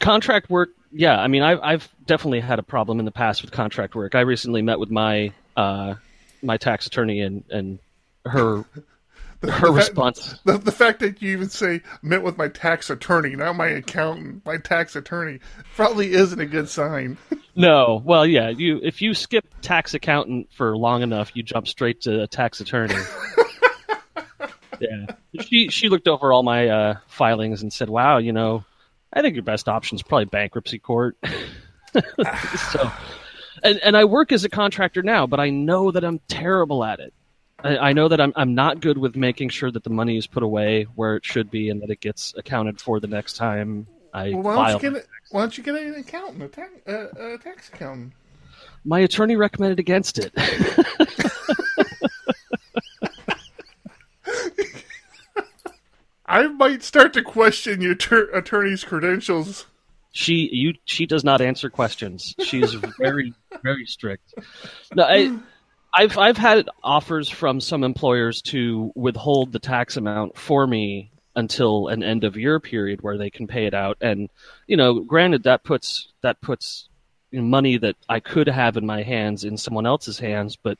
contract 0.00 0.50
work. 0.50 0.70
Yeah, 0.98 1.18
I 1.20 1.28
mean, 1.28 1.42
I've 1.42 1.60
I've 1.62 1.88
definitely 2.06 2.40
had 2.40 2.58
a 2.58 2.62
problem 2.62 2.98
in 2.98 3.04
the 3.04 3.10
past 3.12 3.42
with 3.42 3.52
contract 3.52 3.94
work. 3.94 4.14
I 4.14 4.20
recently 4.20 4.62
met 4.62 4.78
with 4.78 4.90
my 4.90 5.32
uh, 5.56 5.94
my 6.42 6.56
tax 6.56 6.86
attorney 6.86 7.20
and 7.20 7.44
and 7.50 7.78
her 8.24 8.58
her 8.64 8.64
The 9.40 9.52
fact- 9.52 9.72
response. 9.74 10.38
The, 10.44 10.58
the 10.58 10.72
fact 10.72 11.00
that 11.00 11.20
you 11.20 11.32
even 11.32 11.48
say 11.50 11.82
met 12.02 12.22
with 12.22 12.38
my 12.38 12.48
tax 12.48 12.88
attorney, 12.90 13.36
not 13.36 13.54
my 13.56 13.68
accountant, 13.68 14.44
my 14.46 14.56
tax 14.56 14.96
attorney, 14.96 15.40
probably 15.74 16.12
isn't 16.12 16.40
a 16.40 16.46
good 16.46 16.68
sign. 16.68 17.18
No, 17.58 18.02
well, 18.04 18.26
yeah. 18.26 18.50
You 18.50 18.80
if 18.82 19.00
you 19.00 19.14
skip 19.14 19.46
tax 19.62 19.94
accountant 19.94 20.50
for 20.52 20.76
long 20.76 21.00
enough, 21.00 21.30
you 21.34 21.42
jump 21.42 21.66
straight 21.66 22.02
to 22.02 22.24
a 22.24 22.26
tax 22.26 22.60
attorney. 22.60 22.94
yeah, 24.78 25.06
she 25.40 25.68
she 25.70 25.88
looked 25.88 26.06
over 26.06 26.34
all 26.34 26.42
my 26.42 26.68
uh, 26.68 26.94
filings 27.06 27.62
and 27.62 27.72
said, 27.72 27.88
"Wow, 27.88 28.18
you 28.18 28.32
know, 28.34 28.64
I 29.16 29.22
think 29.22 29.34
your 29.34 29.42
best 29.42 29.68
option 29.68 29.96
is 29.96 30.02
probably 30.02 30.26
bankruptcy 30.26 30.78
court." 30.78 31.16
so, 32.70 32.92
and 33.64 33.78
and 33.80 33.96
I 33.96 34.04
work 34.04 34.30
as 34.30 34.44
a 34.44 34.48
contractor 34.48 35.02
now, 35.02 35.26
but 35.26 35.40
I 35.40 35.50
know 35.50 35.90
that 35.90 36.04
I'm 36.04 36.20
terrible 36.28 36.84
at 36.84 37.00
it. 37.00 37.12
I, 37.64 37.78
I 37.78 37.92
know 37.92 38.08
that 38.08 38.20
I'm 38.20 38.32
I'm 38.36 38.54
not 38.54 38.80
good 38.80 38.98
with 38.98 39.16
making 39.16 39.48
sure 39.48 39.70
that 39.70 39.82
the 39.82 39.90
money 39.90 40.16
is 40.16 40.26
put 40.26 40.42
away 40.42 40.84
where 40.94 41.16
it 41.16 41.24
should 41.24 41.50
be 41.50 41.70
and 41.70 41.82
that 41.82 41.90
it 41.90 42.00
gets 42.00 42.34
accounted 42.36 42.80
for 42.80 43.00
the 43.00 43.06
next 43.06 43.36
time 43.36 43.86
I 44.12 44.30
Well, 44.30 44.42
why 44.42 44.54
file. 44.54 44.78
don't 44.78 44.82
you 44.82 44.90
get 44.90 45.02
a, 45.02 45.06
why 45.30 45.40
don't 45.40 45.58
you 45.58 45.64
get 45.64 45.74
an 45.74 45.94
accountant, 45.94 46.42
a, 46.42 46.48
tax, 46.48 46.70
uh, 46.86 47.06
a 47.18 47.38
tax 47.38 47.68
accountant? 47.68 48.12
My 48.84 49.00
attorney 49.00 49.36
recommended 49.36 49.78
against 49.80 50.18
it. 50.18 50.32
I 56.26 56.48
might 56.48 56.82
start 56.82 57.12
to 57.14 57.22
question 57.22 57.80
your 57.80 57.94
tur 57.94 58.28
attorney's 58.32 58.84
credentials. 58.84 59.66
she 60.10 60.48
you 60.50 60.74
she 60.84 61.06
does 61.06 61.24
not 61.24 61.40
answer 61.40 61.70
questions. 61.70 62.34
She's 62.40 62.74
very 62.98 63.32
very 63.62 63.86
strict. 63.86 64.34
No, 64.94 65.04
I, 65.04 65.36
I've 65.94 66.18
I've 66.18 66.36
had 66.36 66.68
offers 66.82 67.28
from 67.28 67.60
some 67.60 67.84
employers 67.84 68.42
to 68.42 68.92
withhold 68.94 69.52
the 69.52 69.58
tax 69.58 69.96
amount 69.96 70.36
for 70.36 70.66
me 70.66 71.10
until 71.36 71.88
an 71.88 72.02
end 72.02 72.24
of 72.24 72.36
year 72.36 72.58
period 72.58 73.02
where 73.02 73.18
they 73.18 73.30
can 73.30 73.46
pay 73.46 73.66
it 73.66 73.74
out. 73.74 73.98
And 74.00 74.28
you 74.66 74.76
know, 74.76 75.00
granted 75.00 75.44
that 75.44 75.64
puts 75.64 76.08
that 76.22 76.40
puts 76.40 76.88
money 77.32 77.76
that 77.78 77.96
I 78.08 78.20
could 78.20 78.48
have 78.48 78.76
in 78.76 78.86
my 78.86 79.02
hands 79.02 79.44
in 79.44 79.56
someone 79.58 79.86
else's 79.86 80.18
hands, 80.18 80.56
but 80.56 80.78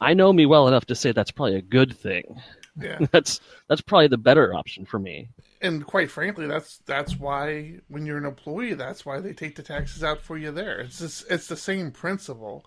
I 0.00 0.14
know 0.14 0.32
me 0.32 0.46
well 0.46 0.66
enough 0.66 0.86
to 0.86 0.96
say 0.96 1.12
that's 1.12 1.30
probably 1.30 1.56
a 1.56 1.62
good 1.62 1.96
thing. 1.96 2.42
Yeah. 2.76 3.02
That's 3.12 3.40
that's 3.68 3.80
probably 3.82 4.08
the 4.08 4.18
better 4.18 4.54
option 4.54 4.84
for 4.86 4.98
me. 4.98 5.30
and 5.60 5.86
quite 5.86 6.10
frankly, 6.10 6.46
that's 6.46 6.78
that's 6.86 7.18
why 7.18 7.78
when 7.88 8.04
you're 8.04 8.18
an 8.18 8.24
employee, 8.24 8.74
that's 8.74 9.06
why 9.06 9.20
they 9.20 9.32
take 9.32 9.54
the 9.56 9.62
taxes 9.62 10.02
out 10.02 10.20
for 10.20 10.36
you. 10.36 10.50
There, 10.50 10.80
it's 10.80 10.98
just, 10.98 11.24
it's 11.30 11.46
the 11.46 11.56
same 11.56 11.92
principle. 11.92 12.66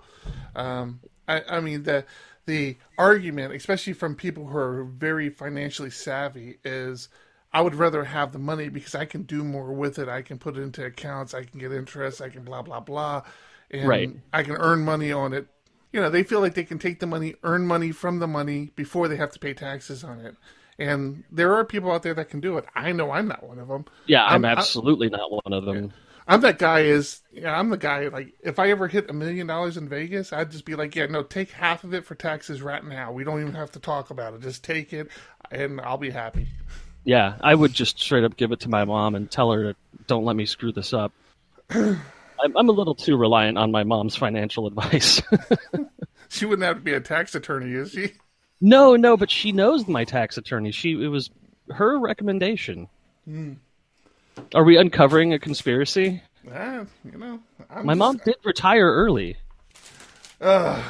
Um, 0.56 1.02
I, 1.28 1.42
I 1.50 1.60
mean 1.60 1.84
the 1.84 2.06
the 2.46 2.78
argument, 2.98 3.54
especially 3.54 3.94
from 3.94 4.16
people 4.16 4.48
who 4.48 4.58
are 4.58 4.86
very 4.86 5.30
financially 5.30 5.90
savvy, 5.90 6.60
is 6.64 7.10
I 7.54 7.62
would 7.62 7.76
rather 7.76 8.04
have 8.06 8.32
the 8.32 8.40
money 8.40 8.70
because 8.70 8.96
I 8.96 9.06
can 9.06 9.24
do 9.24 9.44
more 9.44 9.74
with 9.74 10.00
it. 10.00 10.08
I 10.10 10.22
can 10.22 10.38
put 10.40 10.58
it 10.58 10.62
into 10.62 10.86
accounts. 10.86 11.34
I 11.34 11.44
can 11.44 11.60
get 11.60 11.72
interest. 11.74 12.22
I 12.22 12.30
can 12.30 12.44
blah 12.46 12.62
blah 12.62 12.80
blah, 12.80 13.24
and 13.72 14.06
Right. 14.06 14.16
I 14.34 14.44
can 14.44 14.56
earn 14.58 14.86
money 14.86 15.12
on 15.12 15.34
it. 15.34 15.48
You 15.96 16.02
know, 16.02 16.10
they 16.10 16.24
feel 16.24 16.42
like 16.42 16.56
they 16.56 16.66
can 16.66 16.78
take 16.78 17.00
the 17.00 17.08
money, 17.08 17.36
earn 17.44 17.66
money 17.66 17.94
from 17.94 18.20
the 18.20 18.28
money 18.28 18.72
before 18.76 19.08
they 19.08 19.16
have 19.16 19.32
to 19.32 19.40
pay 19.40 19.54
taxes 19.54 20.04
on 20.04 20.20
it. 20.20 20.36
And 20.78 21.24
there 21.32 21.56
are 21.56 21.64
people 21.64 21.90
out 21.92 22.04
there 22.04 22.14
that 22.16 22.30
can 22.30 22.42
do 22.42 22.58
it. 22.58 22.66
I 22.76 22.92
know 22.92 23.12
I'm 23.12 23.30
not 23.30 23.48
one 23.48 23.60
of 23.60 23.70
them. 23.70 23.86
Yeah, 24.06 24.26
I'm, 24.26 24.44
I'm- 24.44 24.58
I- 24.58 24.60
absolutely 24.60 25.10
not 25.10 25.32
one 25.32 25.54
of 25.54 25.64
them. 25.64 25.94
I'm 26.28 26.42
that 26.42 26.58
guy. 26.60 26.82
Is 26.82 27.22
yeah, 27.32 27.58
I'm 27.58 27.70
the 27.70 27.78
guy. 27.78 28.10
Like, 28.10 28.34
if 28.42 28.60
I 28.60 28.72
ever 28.72 28.88
hit 28.90 29.10
a 29.10 29.14
million 29.14 29.48
dollars 29.48 29.78
in 29.78 29.88
Vegas, 29.88 30.34
I'd 30.34 30.52
just 30.52 30.66
be 30.66 30.76
like, 30.76 30.96
yeah, 30.96 31.06
no, 31.06 31.24
take 31.24 31.52
half 31.52 31.84
of 31.86 31.94
it 31.94 32.06
for 32.06 32.16
taxes 32.16 32.62
right 32.64 32.84
now. 32.84 33.12
We 33.14 33.24
don't 33.24 33.40
even 33.42 33.54
have 33.54 33.72
to 33.74 33.80
talk 33.80 34.10
about 34.10 34.34
it. 34.34 34.42
Just 34.42 34.64
take 34.66 34.92
it, 34.92 35.08
and 35.52 35.80
I'll 35.80 35.98
be 36.00 36.10
happy. 36.10 36.50
Yeah, 37.06 37.36
I 37.42 37.54
would 37.56 37.74
just 37.74 38.00
straight 38.00 38.24
up 38.24 38.36
give 38.36 38.52
it 38.52 38.62
to 38.62 38.70
my 38.70 38.84
mom 38.86 39.16
and 39.16 39.30
tell 39.32 39.52
her 39.52 39.64
to 39.74 39.76
don't 40.08 40.26
let 40.26 40.36
me 40.36 40.46
screw 40.48 40.74
this 40.74 40.94
up. 40.94 41.14
I'm, 42.44 42.56
I'm 42.58 42.70
a 42.70 42.72
little 42.72 42.96
too 42.96 43.16
reliant 43.18 43.58
on 43.58 43.72
my 43.72 43.84
mom's 43.84 44.16
financial 44.16 44.68
advice. 44.68 45.22
She 46.28 46.46
wouldn't 46.46 46.66
have 46.66 46.78
to 46.78 46.82
be 46.82 46.92
a 46.94 47.00
tax 47.00 47.36
attorney, 47.36 47.72
is 47.74 47.92
she? 47.92 48.12
no, 48.60 48.96
no, 48.96 49.16
but 49.16 49.30
she 49.30 49.52
knows 49.52 49.88
my 49.88 50.04
tax 50.04 50.38
attorney. 50.38 50.72
She 50.72 50.92
it 50.92 51.08
was 51.08 51.30
her 51.70 51.98
recommendation. 52.00 52.90
Are 54.54 54.64
we 54.64 54.76
uncovering 54.76 55.34
a 55.34 55.40
conspiracy? 55.40 56.22
Ah, 56.52 56.86
you 57.10 57.18
know, 57.18 57.40
I'm 57.70 57.86
My 57.86 57.94
just- 57.94 58.00
mom 58.00 58.18
did 58.26 58.36
retire 58.44 58.92
early. 58.92 59.38
All 60.42 60.84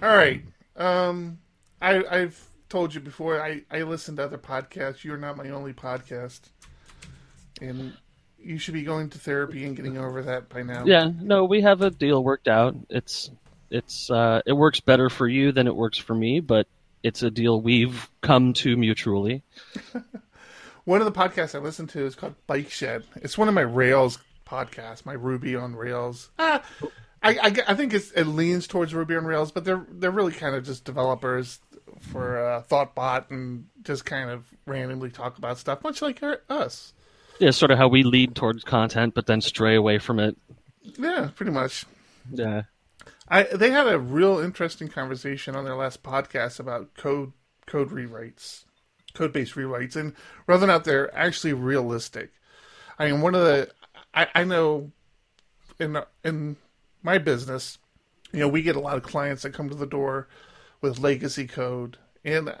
right. 0.00 0.42
Um, 0.76 1.38
I, 1.80 2.04
I've 2.04 2.40
told 2.68 2.94
you 2.94 3.00
before. 3.00 3.42
I 3.42 3.62
I 3.70 3.82
listen 3.82 4.16
to 4.16 4.24
other 4.24 4.38
podcasts. 4.38 5.04
You're 5.04 5.16
not 5.16 5.36
my 5.36 5.48
only 5.48 5.72
podcast, 5.72 6.42
and 7.60 7.94
you 8.44 8.58
should 8.58 8.74
be 8.74 8.82
going 8.82 9.10
to 9.10 9.18
therapy 9.18 9.64
and 9.64 9.76
getting 9.76 9.98
over 9.98 10.22
that 10.22 10.48
by 10.48 10.62
now. 10.62 10.84
Yeah, 10.84 11.10
no, 11.20 11.44
we 11.44 11.60
have 11.62 11.80
a 11.82 11.90
deal 11.90 12.22
worked 12.22 12.48
out. 12.48 12.74
It's 12.90 13.30
it's 13.70 14.10
uh, 14.10 14.42
it 14.46 14.52
works 14.52 14.80
better 14.80 15.08
for 15.10 15.26
you 15.26 15.52
than 15.52 15.66
it 15.66 15.74
works 15.74 15.98
for 15.98 16.14
me, 16.14 16.40
but 16.40 16.66
it's 17.02 17.22
a 17.22 17.30
deal 17.30 17.60
we've 17.60 18.08
come 18.20 18.52
to 18.54 18.76
mutually. 18.76 19.42
One 20.84 21.00
of 21.00 21.12
the 21.12 21.18
podcasts 21.18 21.54
I 21.54 21.58
listen 21.58 21.86
to 21.88 22.04
is 22.04 22.14
called 22.14 22.34
Bike 22.46 22.70
Shed. 22.70 23.04
It's 23.16 23.38
one 23.38 23.46
of 23.48 23.54
my 23.54 23.60
Rails 23.60 24.18
podcasts, 24.46 25.06
my 25.06 25.12
Ruby 25.12 25.54
on 25.54 25.76
Rails. 25.76 26.30
Ah, 26.40 26.62
I, 27.22 27.38
I, 27.38 27.56
I 27.68 27.74
think 27.74 27.94
it's, 27.94 28.10
it 28.10 28.24
leans 28.24 28.66
towards 28.66 28.92
Ruby 28.92 29.14
on 29.14 29.24
Rails, 29.24 29.52
but 29.52 29.64
they're 29.64 29.86
they're 29.90 30.10
really 30.10 30.32
kind 30.32 30.56
of 30.56 30.64
just 30.64 30.84
developers. 30.84 31.60
for 32.00 32.44
uh, 32.44 32.62
Thoughtbot 32.62 33.30
and 33.30 33.66
just 33.82 34.04
kind 34.04 34.28
of 34.28 34.44
randomly 34.66 35.10
talk 35.10 35.38
about 35.38 35.58
stuff, 35.58 35.84
much 35.84 36.02
like 36.02 36.20
our, 36.22 36.40
Yeah, 37.38 37.50
sort 37.50 37.70
of 37.70 37.78
how 37.78 37.88
we 37.88 38.02
lead 38.02 38.34
towards 38.34 38.64
content, 38.64 39.14
but 39.14 39.26
then 39.26 39.40
stray 39.40 39.74
away 39.74 39.98
from 39.98 40.18
it. 40.18 40.36
Yeah, 40.98 41.30
pretty 41.34 41.52
much. 41.52 41.84
Yeah. 42.30 42.62
I 43.28 43.44
they 43.44 43.70
had 43.70 43.88
a 43.88 43.98
real 43.98 44.38
interesting 44.38 44.88
conversation 44.88 45.56
on 45.56 45.64
their 45.64 45.74
last 45.74 46.02
podcast 46.02 46.60
about 46.60 46.94
code 46.94 47.32
code 47.66 47.90
rewrites, 47.90 48.64
code 49.14 49.32
based 49.32 49.54
rewrites, 49.54 49.96
and 49.96 50.14
whether 50.46 50.64
or 50.64 50.68
not 50.68 50.84
they're 50.84 51.14
actually 51.16 51.52
realistic. 51.52 52.32
I 52.98 53.10
mean, 53.10 53.20
one 53.20 53.34
of 53.34 53.42
the 53.42 53.70
I, 54.14 54.26
I 54.34 54.44
know 54.44 54.92
in 55.78 55.98
in 56.24 56.56
my 57.02 57.18
business, 57.18 57.78
you 58.32 58.40
know, 58.40 58.48
we 58.48 58.62
get 58.62 58.76
a 58.76 58.80
lot 58.80 58.96
of 58.96 59.02
clients 59.02 59.42
that 59.42 59.54
come 59.54 59.68
to 59.68 59.74
the 59.74 59.86
door 59.86 60.28
with 60.80 60.98
legacy 60.98 61.46
code, 61.46 61.98
and 62.24 62.54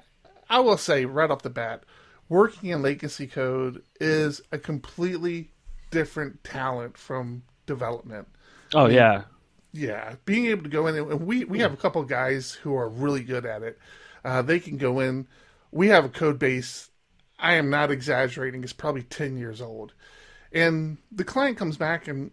I 0.48 0.60
will 0.60 0.78
say 0.78 1.04
right 1.04 1.30
off 1.30 1.42
the 1.42 1.50
bat, 1.50 1.84
working 2.32 2.70
in 2.70 2.80
legacy 2.80 3.26
code 3.26 3.82
is 4.00 4.40
a 4.50 4.58
completely 4.58 5.50
different 5.90 6.42
talent 6.42 6.96
from 6.96 7.42
development. 7.66 8.26
Oh 8.72 8.86
yeah. 8.86 9.24
Yeah, 9.74 10.16
being 10.24 10.46
able 10.46 10.62
to 10.62 10.70
go 10.70 10.86
in 10.86 10.96
and 10.96 11.26
we 11.26 11.44
we 11.44 11.58
have 11.58 11.74
a 11.74 11.76
couple 11.76 12.00
of 12.00 12.08
guys 12.08 12.52
who 12.52 12.74
are 12.74 12.88
really 12.88 13.22
good 13.22 13.44
at 13.44 13.62
it. 13.62 13.78
Uh, 14.24 14.40
they 14.40 14.60
can 14.60 14.78
go 14.78 15.00
in. 15.00 15.28
We 15.70 15.88
have 15.88 16.06
a 16.06 16.08
code 16.08 16.38
base. 16.38 16.88
I 17.38 17.54
am 17.54 17.68
not 17.68 17.90
exaggerating. 17.90 18.62
It's 18.62 18.72
probably 18.72 19.02
ten 19.02 19.36
years 19.36 19.60
old, 19.60 19.92
and 20.52 20.96
the 21.10 21.24
client 21.24 21.58
comes 21.58 21.76
back 21.76 22.08
and 22.08 22.30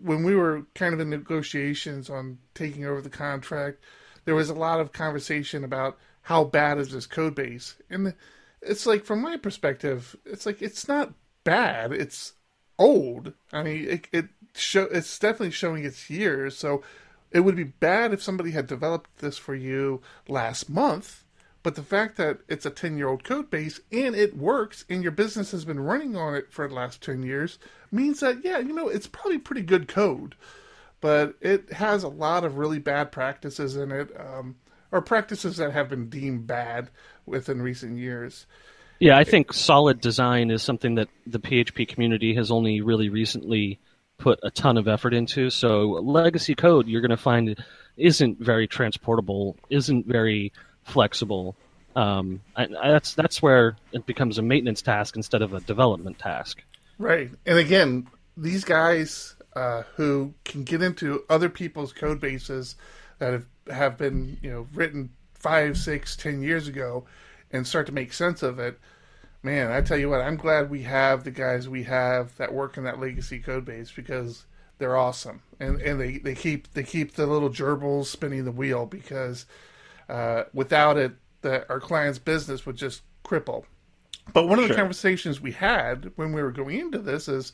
when 0.00 0.24
we 0.24 0.34
were 0.34 0.66
kind 0.74 0.94
of 0.94 1.00
in 1.00 1.10
negotiations 1.10 2.10
on 2.10 2.38
taking 2.54 2.84
over 2.84 3.00
the 3.00 3.10
contract, 3.10 3.82
there 4.24 4.34
was 4.34 4.50
a 4.50 4.54
lot 4.54 4.80
of 4.80 4.92
conversation 4.92 5.64
about 5.64 5.98
how 6.22 6.44
bad 6.44 6.78
is 6.78 6.90
this 6.90 7.06
code 7.06 7.34
base, 7.34 7.74
and 7.88 8.14
it's 8.62 8.86
like 8.86 9.04
from 9.04 9.22
my 9.22 9.36
perspective, 9.36 10.16
it's 10.24 10.46
like 10.46 10.62
it's 10.62 10.88
not 10.88 11.12
bad. 11.44 11.92
It's 11.92 12.34
old. 12.78 13.32
I 13.52 13.62
mean, 13.62 13.88
it, 13.88 14.08
it 14.12 14.26
show 14.54 14.84
it's 14.84 15.18
definitely 15.18 15.50
showing 15.50 15.84
its 15.84 16.10
years. 16.10 16.56
So 16.56 16.82
it 17.30 17.40
would 17.40 17.56
be 17.56 17.64
bad 17.64 18.12
if 18.12 18.22
somebody 18.22 18.52
had 18.52 18.66
developed 18.66 19.18
this 19.18 19.38
for 19.38 19.54
you 19.54 20.00
last 20.28 20.70
month. 20.70 21.24
But 21.62 21.74
the 21.74 21.82
fact 21.82 22.16
that 22.16 22.38
it's 22.48 22.64
a 22.64 22.70
10 22.70 22.96
year 22.96 23.08
old 23.08 23.24
code 23.24 23.50
base 23.50 23.80
and 23.90 24.14
it 24.14 24.36
works 24.36 24.84
and 24.88 25.02
your 25.02 25.10
business 25.10 25.50
has 25.50 25.64
been 25.64 25.80
running 25.80 26.16
on 26.16 26.34
it 26.34 26.52
for 26.52 26.68
the 26.68 26.74
last 26.74 27.02
10 27.02 27.24
years 27.24 27.58
means 27.90 28.20
that, 28.20 28.44
yeah, 28.44 28.58
you 28.58 28.72
know, 28.72 28.88
it's 28.88 29.08
probably 29.08 29.38
pretty 29.38 29.62
good 29.62 29.88
code. 29.88 30.36
But 31.00 31.34
it 31.40 31.72
has 31.72 32.04
a 32.04 32.08
lot 32.08 32.44
of 32.44 32.56
really 32.56 32.78
bad 32.78 33.10
practices 33.10 33.76
in 33.76 33.90
it, 33.90 34.10
um, 34.18 34.56
or 34.96 35.02
practices 35.02 35.58
that 35.58 35.72
have 35.72 35.88
been 35.88 36.08
deemed 36.08 36.46
bad 36.46 36.90
within 37.26 37.60
recent 37.60 37.98
years. 37.98 38.46
Yeah, 38.98 39.18
I 39.18 39.24
think 39.24 39.52
solid 39.52 40.00
design 40.00 40.50
is 40.50 40.62
something 40.62 40.94
that 40.94 41.08
the 41.26 41.38
PHP 41.38 41.86
community 41.86 42.34
has 42.34 42.50
only 42.50 42.80
really 42.80 43.10
recently 43.10 43.78
put 44.18 44.40
a 44.42 44.50
ton 44.50 44.78
of 44.78 44.88
effort 44.88 45.12
into. 45.12 45.50
So 45.50 45.90
legacy 46.02 46.54
code 46.54 46.88
you're 46.88 47.02
going 47.02 47.10
to 47.10 47.16
find 47.16 47.62
isn't 47.96 48.40
very 48.40 48.66
transportable, 48.66 49.56
isn't 49.68 50.06
very 50.06 50.52
flexible. 50.84 51.56
Um, 51.94 52.40
and 52.56 52.74
that's 52.82 53.14
that's 53.14 53.40
where 53.40 53.76
it 53.92 54.06
becomes 54.06 54.38
a 54.38 54.42
maintenance 54.42 54.82
task 54.82 55.16
instead 55.16 55.42
of 55.42 55.54
a 55.54 55.60
development 55.60 56.18
task. 56.18 56.62
Right, 56.98 57.30
and 57.44 57.58
again, 57.58 58.06
these 58.36 58.64
guys 58.64 59.34
uh, 59.54 59.82
who 59.94 60.34
can 60.44 60.62
get 60.64 60.82
into 60.82 61.24
other 61.30 61.48
people's 61.48 61.92
code 61.92 62.20
bases 62.20 62.76
that 63.18 63.32
have 63.32 63.46
have 63.70 63.98
been 63.98 64.38
you 64.42 64.50
know 64.50 64.66
written 64.74 65.10
five, 65.34 65.76
six, 65.76 66.16
ten 66.16 66.42
years 66.42 66.68
ago, 66.68 67.04
and 67.52 67.66
start 67.66 67.86
to 67.86 67.92
make 67.92 68.12
sense 68.12 68.42
of 68.42 68.58
it 68.58 68.78
man, 69.46 69.70
I 69.70 69.80
tell 69.80 69.96
you 69.96 70.10
what, 70.10 70.20
I'm 70.20 70.36
glad 70.36 70.68
we 70.68 70.82
have 70.82 71.22
the 71.22 71.30
guys 71.30 71.68
we 71.68 71.84
have 71.84 72.36
that 72.36 72.52
work 72.52 72.76
in 72.76 72.82
that 72.82 72.98
legacy 72.98 73.38
code 73.38 73.64
base 73.64 73.92
because 73.92 74.44
they're 74.78 74.96
awesome, 74.96 75.40
and 75.58 75.80
and 75.80 76.00
they, 76.00 76.18
they 76.18 76.34
keep 76.34 76.72
they 76.74 76.82
keep 76.82 77.14
the 77.14 77.26
little 77.26 77.48
gerbils 77.48 78.06
spinning 78.06 78.44
the 78.44 78.52
wheel 78.52 78.84
because 78.84 79.46
uh, 80.08 80.44
without 80.52 80.98
it, 80.98 81.12
that 81.42 81.64
our 81.70 81.80
client's 81.80 82.18
business 82.18 82.66
would 82.66 82.76
just 82.76 83.02
cripple. 83.24 83.64
But 84.32 84.48
one 84.48 84.58
of 84.58 84.64
the 84.64 84.68
sure. 84.68 84.76
conversations 84.76 85.40
we 85.40 85.52
had 85.52 86.10
when 86.16 86.32
we 86.32 86.42
were 86.42 86.50
going 86.50 86.80
into 86.80 86.98
this 86.98 87.28
is, 87.28 87.52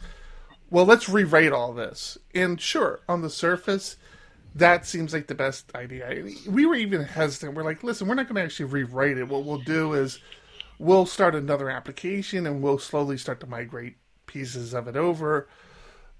well, 0.71 0.87
let's 0.87 1.09
rewrite 1.11 1.53
all 1.53 1.75
this. 1.75 2.17
And 2.35 2.59
sure, 2.59 3.01
on 3.07 3.21
the 3.21 3.29
surface, 3.29 3.97
that 4.55 4.87
seems 4.87 5.13
like 5.13 5.27
the 5.27 5.35
best 5.35 5.75
idea. 5.75 6.25
We 6.49 6.67
were 6.67 6.75
even 6.75 7.03
hesitant. 7.05 7.55
We're 7.55 7.65
like, 7.65 7.83
listen, 7.83 8.09
we're 8.09 8.15
not 8.15 8.27
going 8.27 8.37
to 8.37 8.43
actually 8.43 8.67
rewrite 8.67 9.19
it. 9.19 9.29
What 9.29 9.45
we'll 9.45 9.59
do 9.59 9.95
is 9.95 10.19
we'll 10.79 11.07
start 11.07 11.35
another 11.35 11.71
application 11.71 12.47
and 12.47 12.63
we'll 12.63 12.79
slowly 12.79 13.17
start 13.17 13.41
to 13.41 13.47
migrate 13.47 13.97
pieces 14.27 14.75
of 14.75 14.89
it 14.89 14.97
over. 14.97 15.49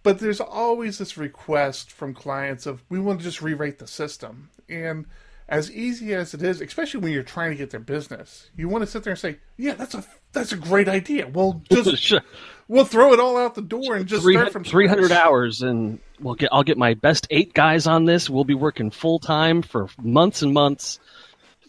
But 0.03 0.19
there's 0.19 0.41
always 0.41 0.99
this 0.99 1.17
request 1.17 1.93
from 1.93 2.15
clients 2.15 2.67
of 2.67 2.83
we 2.89 2.99
want 2.99 3.21
to 3.21 3.25
just 3.25 3.43
rewrite 3.43 3.79
the 3.79 3.87
system. 3.87 4.51
And 4.69 5.07
as 5.49 5.71
easy 5.71 6.15
as 6.15 6.35
it 6.35 6.43
is, 6.43 6.61
especially 6.61 7.01
when 7.01 7.13
you're 7.13 7.23
trying 7.23 7.51
to 7.51 7.57
get 7.57 7.71
their 7.71 7.81
business, 7.81 8.51
you 8.57 8.69
want 8.69 8.83
to 8.83 8.91
sit 8.91 9.05
there 9.05 9.13
and 9.13 9.21
say, 9.21 9.39
"Yeah, 9.57 9.75
that's 9.75 9.95
a 9.95 10.05
that's 10.33 10.53
a 10.53 10.57
great 10.57 10.89
idea. 10.89 11.29
We'll 11.29 11.63
just 11.71 12.15
we'll 12.73 12.87
throw 12.87 13.13
it 13.13 13.21
all 13.21 13.37
out 13.37 13.55
the 13.55 13.63
door 13.63 13.95
and 13.95 14.07
just 14.07 14.27
start 14.27 14.51
from 14.51 14.65
three 14.65 14.87
hundred 14.87 15.13
hours, 15.13 15.63
and 15.63 16.01
we'll 16.19 16.35
get 16.35 16.49
I'll 16.51 16.65
get 16.65 16.79
my 16.79 16.95
best 16.95 17.27
eight 17.31 17.53
guys 17.53 17.87
on 17.87 18.07
this. 18.07 18.29
We'll 18.29 18.45
be 18.45 18.55
working 18.55 18.91
full 18.91 19.19
time 19.19 19.63
for 19.63 19.89
months 20.01 20.43
and 20.43 20.53
months. 20.53 20.99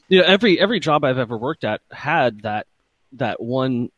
You 0.07 0.19
know, 0.19 0.25
every 0.25 0.59
every 0.59 0.79
job 0.79 1.03
I've 1.03 1.17
ever 1.17 1.37
worked 1.37 1.65
at 1.65 1.81
had 1.91 2.43
that 2.43 2.67
that 3.13 3.41
one 3.41 3.89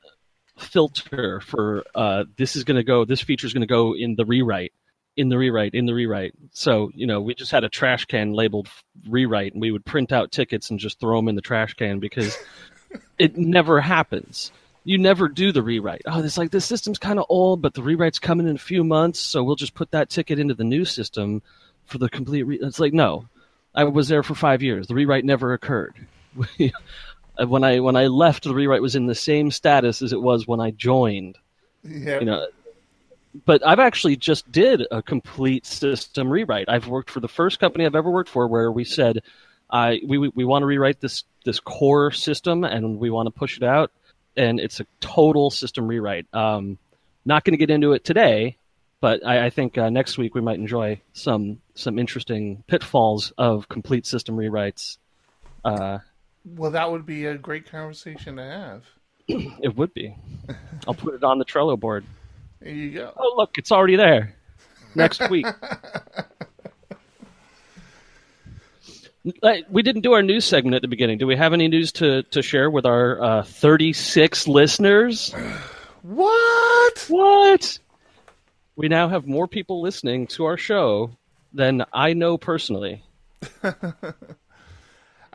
filter 0.58 1.42
for 1.42 1.84
uh, 1.94 2.26
this 2.38 2.56
is 2.56 2.64
going 2.64 2.78
to 2.78 2.84
go, 2.84 3.06
this 3.06 3.22
feature 3.22 3.48
is 3.48 3.54
going 3.54 3.62
to 3.62 3.68
go 3.68 3.96
in 3.96 4.16
the 4.16 4.26
rewrite, 4.26 4.74
in 5.16 5.30
the 5.30 5.38
rewrite, 5.38 5.74
in 5.74 5.86
the 5.86 5.94
rewrite. 5.94 6.34
So, 6.52 6.92
you 6.94 7.08
know, 7.08 7.22
we 7.22 7.36
just 7.36 7.52
had 7.52 7.64
a 7.64 7.70
trash 7.70 8.06
can 8.06 8.34
labeled 8.34 8.70
rewrite 9.08 9.54
and 9.54 9.62
we 9.62 9.72
would 9.72 9.86
print 9.86 10.12
out 10.12 10.32
tickets 10.32 10.70
and 10.70 10.80
just 10.80 11.00
throw 11.00 11.18
them 11.18 11.28
in 11.28 11.36
the 11.36 11.42
trash 11.42 11.74
can 11.74 12.00
because 12.00 12.38
it 13.20 13.38
never 13.38 13.82
happens. 13.82 14.52
You 14.86 15.00
never 15.00 15.28
do 15.28 15.52
the 15.52 15.64
rewrite. 15.64 16.04
Oh, 16.06 16.24
it's 16.24 16.38
like 16.38 16.52
this 16.52 16.66
system's 16.66 17.00
kind 17.00 17.20
of 17.20 17.26
old, 17.28 17.62
but 17.62 17.74
the 17.74 17.82
rewrite's 17.82 18.20
coming 18.20 18.48
in 18.48 18.56
a 18.56 18.60
few 18.60 18.84
months, 18.84 19.20
so 19.20 19.44
we'll 19.44 19.56
just 19.56 19.74
put 19.74 19.92
that 19.92 20.10
ticket 20.10 20.40
into 20.40 20.54
the 20.54 20.64
new 20.64 20.86
system 20.86 21.42
for 21.86 21.98
the 21.98 22.08
complete. 22.08 22.44
Re-. 22.44 22.60
It's 22.62 22.80
like 22.80 22.94
no, 22.94 23.26
I 23.74 23.84
was 23.84 24.08
there 24.08 24.24
for 24.24 24.36
five 24.36 24.62
years. 24.62 24.88
The 24.88 24.96
rewrite 24.96 25.26
never 25.26 25.54
occurred. 25.54 25.96
When 27.38 27.66
I 27.66 27.82
when 27.82 27.98
I 27.98 28.08
left, 28.08 28.46
the 28.46 28.54
rewrite 28.54 28.82
was 28.82 28.96
in 28.96 29.08
the 29.08 29.16
same 29.16 29.52
status 29.52 30.02
as 30.02 30.14
it 30.14 30.22
was 30.22 30.48
when 30.48 30.62
I 30.62 30.72
joined. 30.72 31.38
Yeah. 31.84 32.20
You 32.20 32.26
know, 32.26 32.48
but 33.46 33.66
I've 33.66 33.80
actually 33.80 34.16
just 34.16 34.50
did 34.52 34.88
a 34.90 35.02
complete 35.02 35.66
system 35.66 36.30
rewrite. 36.30 36.70
I've 36.70 36.88
worked 36.88 37.10
for 37.10 37.20
the 37.20 37.28
first 37.28 37.60
company 37.60 37.86
I've 37.86 37.96
ever 37.96 38.10
worked 38.10 38.30
for 38.30 38.48
where 38.48 38.72
we 38.72 38.86
said, 38.86 39.22
"I 39.70 40.00
we 40.06 40.18
we, 40.18 40.30
we 40.30 40.46
want 40.46 40.64
to 40.64 40.68
rewrite 40.68 41.02
this 41.02 41.26
this 41.44 41.60
core 41.60 42.12
system 42.12 42.64
and 42.64 43.00
we 43.00 43.10
want 43.10 43.28
to 43.28 43.32
push 43.32 43.58
it 43.58 43.64
out," 43.64 43.92
and 44.38 44.60
it's 44.60 44.80
a 44.80 44.86
total 45.00 45.50
system 45.50 45.88
rewrite. 45.88 46.28
Um, 46.34 46.78
not 47.26 47.44
going 47.44 47.54
to 47.54 47.58
get 47.58 47.70
into 47.70 47.94
it 47.94 48.04
today, 48.04 48.58
but 49.02 49.26
I, 49.26 49.48
I 49.48 49.50
think 49.50 49.78
uh, 49.78 49.90
next 49.90 50.18
week 50.18 50.36
we 50.36 50.42
might 50.42 50.60
enjoy 50.60 51.02
some 51.14 51.60
some 51.74 52.00
interesting 52.00 52.64
pitfalls 52.68 53.34
of 53.38 53.68
complete 53.68 54.06
system 54.06 54.36
rewrites. 54.36 54.98
Uh, 55.64 56.00
well, 56.46 56.72
that 56.72 56.92
would 56.92 57.06
be 57.06 57.26
a 57.26 57.38
great 57.38 57.70
conversation 57.70 58.38
to 58.38 58.44
have. 58.44 58.84
it 59.28 59.76
would 59.76 59.94
be. 59.94 60.16
I'll 60.88 60.94
put 60.94 61.16
it 61.16 61.24
on 61.24 61.40
the 61.40 61.46
Trello 61.46 61.80
board. 61.80 62.06
There 62.60 62.72
you 62.72 62.92
go. 62.92 63.14
Oh, 63.18 63.34
look, 63.38 63.58
it's 63.58 63.72
already 63.72 63.96
there. 63.96 64.36
Next 64.94 65.30
week. 65.30 65.46
we 69.70 69.82
didn't 69.82 70.02
do 70.02 70.14
our 70.14 70.22
news 70.22 70.46
segment 70.46 70.76
at 70.76 70.82
the 70.82 70.88
beginning. 70.88 71.18
Do 71.18 71.28
we 71.28 71.36
have 71.36 71.54
any 71.54 71.68
news 71.68 71.92
to, 71.94 72.24
to 72.24 72.42
share 72.42 72.70
with 72.70 72.86
our 72.86 73.22
uh, 73.22 73.44
36 73.44 74.48
listeners? 74.48 75.34
What? 76.02 77.06
What? 77.08 77.80
We 78.76 78.90
now 78.90 79.10
have 79.10 79.26
more 79.26 79.48
people 79.48 79.82
listening 79.82 80.28
to 80.28 80.46
our 80.46 80.56
show 80.56 81.10
than 81.52 81.84
I 81.92 82.14
know 82.14 82.38
personally. 82.38 83.04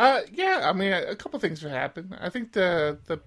Uh, 0.01 0.23
yeah, 0.33 0.63
I 0.65 0.73
mean, 0.73 0.95
a, 0.95 1.15
couple 1.15 1.39
things 1.39 1.61
have 1.61 1.73
happened. 1.73 2.17
I 2.19 2.31
think 2.31 2.53
the 2.53 2.99
the 3.05 3.21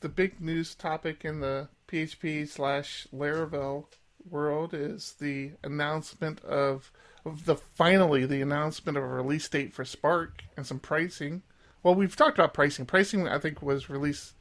the 0.00 0.08
big 0.08 0.40
news 0.40 0.76
topic 0.76 1.24
in 1.24 1.40
the 1.40 1.68
PHP 1.88 2.46
slash 2.46 3.08
Laravel 3.12 3.86
world 4.28 4.72
is 4.72 5.16
the 5.18 5.50
announcement 5.64 6.40
of, 6.44 6.52
of 6.54 6.92
the 7.24 7.56
finally 7.56 8.26
the 8.26 8.42
announcement 8.42 8.96
of 8.96 9.04
a 9.04 9.06
release 9.06 9.48
date 9.48 9.72
for 9.72 9.84
Spark 9.84 10.42
and 10.56 10.66
some 10.66 10.78
pricing. 10.78 11.42
Well, 11.82 11.94
we've 11.94 12.16
talked 12.16 12.38
about 12.38 12.54
pricing. 12.54 12.86
Pricing, 12.86 13.28
I 13.28 13.38
think, 13.38 13.62
was 13.62 13.88
released. 13.88 14.34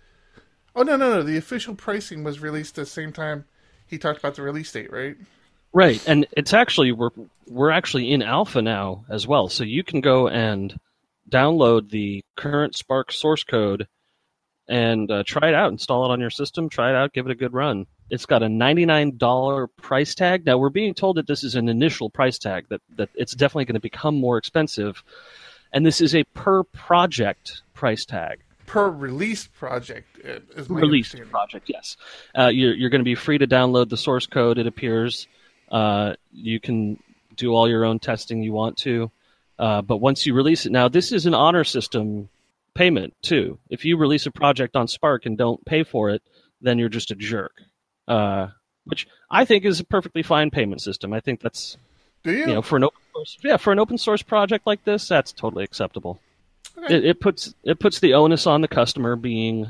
Oh 0.75 0.83
no, 0.83 0.95
no, 0.95 1.13
no! 1.13 1.23
The 1.23 1.37
official 1.37 1.75
pricing 1.75 2.23
was 2.23 2.39
released 2.39 2.75
the 2.75 2.85
same 2.85 3.11
time 3.11 3.45
he 3.87 3.97
talked 3.97 4.19
about 4.19 4.35
the 4.35 4.43
release 4.43 4.71
date, 4.71 4.91
right? 4.91 5.17
Right, 5.73 6.05
and 6.07 6.25
it's 6.31 6.53
actually 6.53 6.91
we're 6.91 7.09
we're 7.47 7.71
actually 7.71 8.11
in 8.11 8.21
alpha 8.21 8.61
now 8.61 9.05
as 9.09 9.27
well, 9.27 9.49
so 9.49 9.63
you 9.63 9.83
can 9.83 10.01
go 10.01 10.27
and 10.27 10.79
download 11.29 11.89
the 11.89 12.23
current 12.35 12.75
Spark 12.75 13.11
source 13.11 13.43
code 13.43 13.87
and 14.69 15.09
uh, 15.09 15.23
try 15.25 15.49
it 15.49 15.55
out. 15.55 15.71
Install 15.71 16.05
it 16.05 16.13
on 16.13 16.19
your 16.19 16.29
system. 16.29 16.69
Try 16.69 16.91
it 16.91 16.95
out. 16.95 17.11
Give 17.11 17.25
it 17.25 17.31
a 17.31 17.35
good 17.35 17.53
run. 17.53 17.87
It's 18.11 18.27
got 18.27 18.43
a 18.43 18.45
$99 18.45 19.67
price 19.81 20.13
tag. 20.13 20.45
Now 20.45 20.59
we're 20.59 20.69
being 20.69 20.93
told 20.93 21.17
that 21.17 21.27
this 21.27 21.43
is 21.43 21.55
an 21.55 21.67
initial 21.67 22.09
price 22.09 22.37
tag. 22.37 22.67
That 22.69 22.81
that 22.95 23.09
it's 23.15 23.33
definitely 23.33 23.65
going 23.65 23.75
to 23.75 23.81
become 23.81 24.15
more 24.15 24.37
expensive, 24.37 25.03
and 25.73 25.85
this 25.85 25.99
is 25.99 26.15
a 26.15 26.23
per 26.23 26.63
project 26.63 27.63
price 27.73 28.05
tag. 28.05 28.41
Per 28.67 28.89
release 28.89 29.47
project 29.47 30.19
uh, 30.23 30.39
is 30.55 30.69
my 30.69 30.81
understanding. 30.81 31.29
project, 31.29 31.67
yes. 31.67 31.97
Uh, 32.37 32.47
you're 32.47 32.75
you're 32.75 32.91
going 32.91 33.01
to 33.01 33.05
be 33.05 33.15
free 33.15 33.39
to 33.39 33.47
download 33.47 33.89
the 33.89 33.97
source 33.97 34.27
code. 34.27 34.59
It 34.59 34.67
appears. 34.67 35.27
Uh, 35.71 36.13
you 36.31 36.59
can 36.59 37.01
do 37.35 37.53
all 37.53 37.67
your 37.67 37.85
own 37.85 37.99
testing 37.99 38.43
you 38.43 38.53
want 38.53 38.77
to, 38.77 39.11
uh, 39.57 39.81
but 39.81 39.97
once 39.97 40.25
you 40.25 40.35
release 40.35 40.65
it, 40.67 40.71
now 40.71 40.89
this 40.89 41.11
is 41.11 41.25
an 41.25 41.33
honor 41.33 41.63
system 41.63 42.29
payment 42.79 43.13
too. 43.21 43.59
If 43.69 43.83
you 43.83 43.97
release 43.97 44.25
a 44.25 44.31
project 44.31 44.77
on 44.77 44.87
Spark 44.87 45.25
and 45.25 45.37
don't 45.37 45.63
pay 45.65 45.83
for 45.83 46.11
it, 46.11 46.23
then 46.61 46.79
you're 46.79 46.87
just 46.87 47.11
a 47.11 47.15
jerk. 47.15 47.51
Uh, 48.07 48.47
which 48.85 49.05
I 49.29 49.43
think 49.43 49.65
is 49.65 49.81
a 49.81 49.83
perfectly 49.83 50.23
fine 50.23 50.49
payment 50.49 50.81
system. 50.81 51.11
I 51.11 51.19
think 51.19 51.41
that's 51.41 51.77
Do 52.23 52.31
you? 52.31 52.39
you 52.39 52.47
know 52.47 52.61
for 52.61 52.77
an 52.77 52.85
open 52.85 53.01
source, 53.13 53.37
yeah 53.43 53.57
for 53.57 53.73
an 53.73 53.79
open 53.79 53.97
source 53.97 54.21
project 54.23 54.65
like 54.65 54.85
this, 54.85 55.09
that's 55.09 55.33
totally 55.33 55.65
acceptable. 55.65 56.21
Okay. 56.77 56.95
It, 56.95 57.05
it 57.05 57.19
puts 57.19 57.53
it 57.65 57.79
puts 57.79 57.99
the 57.99 58.13
onus 58.13 58.47
on 58.47 58.61
the 58.61 58.69
customer 58.69 59.17
being 59.17 59.67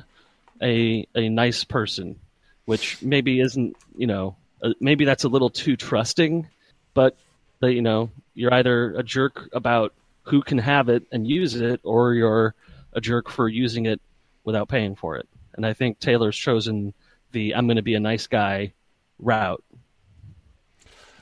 a 0.61 1.07
a 1.15 1.29
nice 1.29 1.63
person, 1.63 2.19
which 2.65 3.01
maybe 3.01 3.39
isn't 3.39 3.75
you 3.97 4.05
know 4.05 4.35
uh, 4.61 4.73
maybe 4.79 5.03
that's 5.03 5.23
a 5.23 5.29
little 5.29 5.49
too 5.49 5.75
trusting, 5.75 6.47
but 6.93 7.17
the, 7.59 7.73
you 7.73 7.81
know 7.81 8.11
you're 8.35 8.53
either 8.53 8.93
a 8.93 9.01
jerk 9.01 9.49
about 9.51 9.95
who 10.21 10.43
can 10.43 10.59
have 10.59 10.89
it 10.89 11.07
and 11.11 11.27
use 11.27 11.55
it, 11.55 11.81
or 11.83 12.13
you're 12.13 12.53
a 12.93 13.01
jerk 13.01 13.29
for 13.29 13.47
using 13.47 13.85
it 13.85 14.01
without 14.43 14.69
paying 14.69 14.95
for 14.95 15.17
it. 15.17 15.27
And 15.55 15.65
I 15.65 15.73
think 15.73 15.99
Taylor's 15.99 16.37
chosen 16.37 16.93
the 17.31 17.55
I'm 17.55 17.67
going 17.67 17.77
to 17.77 17.83
be 17.83 17.95
a 17.95 17.99
nice 17.99 18.27
guy 18.27 18.73
route. 19.19 19.63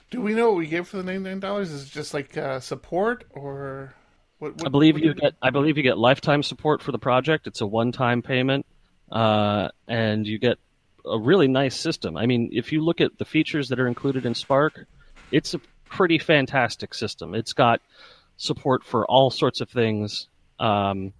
Do 0.10 0.22
we 0.22 0.34
know 0.34 0.50
what 0.50 0.58
we 0.58 0.68
get 0.68 0.88
for 0.88 0.98
the 0.98 1.04
ninety-nine 1.04 1.40
dollars? 1.40 1.72
Is 1.72 1.88
it 1.88 1.92
just 1.92 2.14
like 2.14 2.38
uh, 2.38 2.60
support 2.60 3.26
or 3.32 3.94
what? 4.40 4.56
what 4.56 4.68
I 4.68 4.70
believe 4.70 4.98
you 4.98 5.14
get. 5.14 5.34
I 5.42 5.50
believe 5.50 5.76
you 5.76 5.84
get 5.84 5.98
lifetime 5.98 6.44
support 6.44 6.82
for 6.82 6.94
the 6.94 7.00
project. 7.00 7.48
It's 7.48 7.60
a 7.60 7.68
one-time 7.68 8.22
payment, 8.22 8.66
uh, 9.12 9.70
and 9.88 10.26
you 10.26 10.40
get 10.40 10.60
a 11.06 11.20
really 11.20 11.48
nice 11.50 11.76
system. 11.76 12.16
I 12.16 12.26
mean, 12.26 12.52
if 12.54 12.72
you 12.72 12.82
look 12.82 13.02
at 13.02 13.18
the 13.18 13.26
features 13.26 13.68
that 13.70 13.80
are 13.80 13.88
included 13.88 14.26
in 14.26 14.34
Spark, 14.34 14.86
it's 15.32 15.54
a 15.54 15.60
pretty 15.90 16.20
fantastic 16.20 16.94
system. 16.94 17.36
It's 17.36 17.54
got 17.54 17.82
support 18.38 18.86
for 18.86 19.06
all 19.06 19.30
sorts 19.30 19.60
of 19.60 19.70
things, 19.70 20.30
um, 20.60 21.12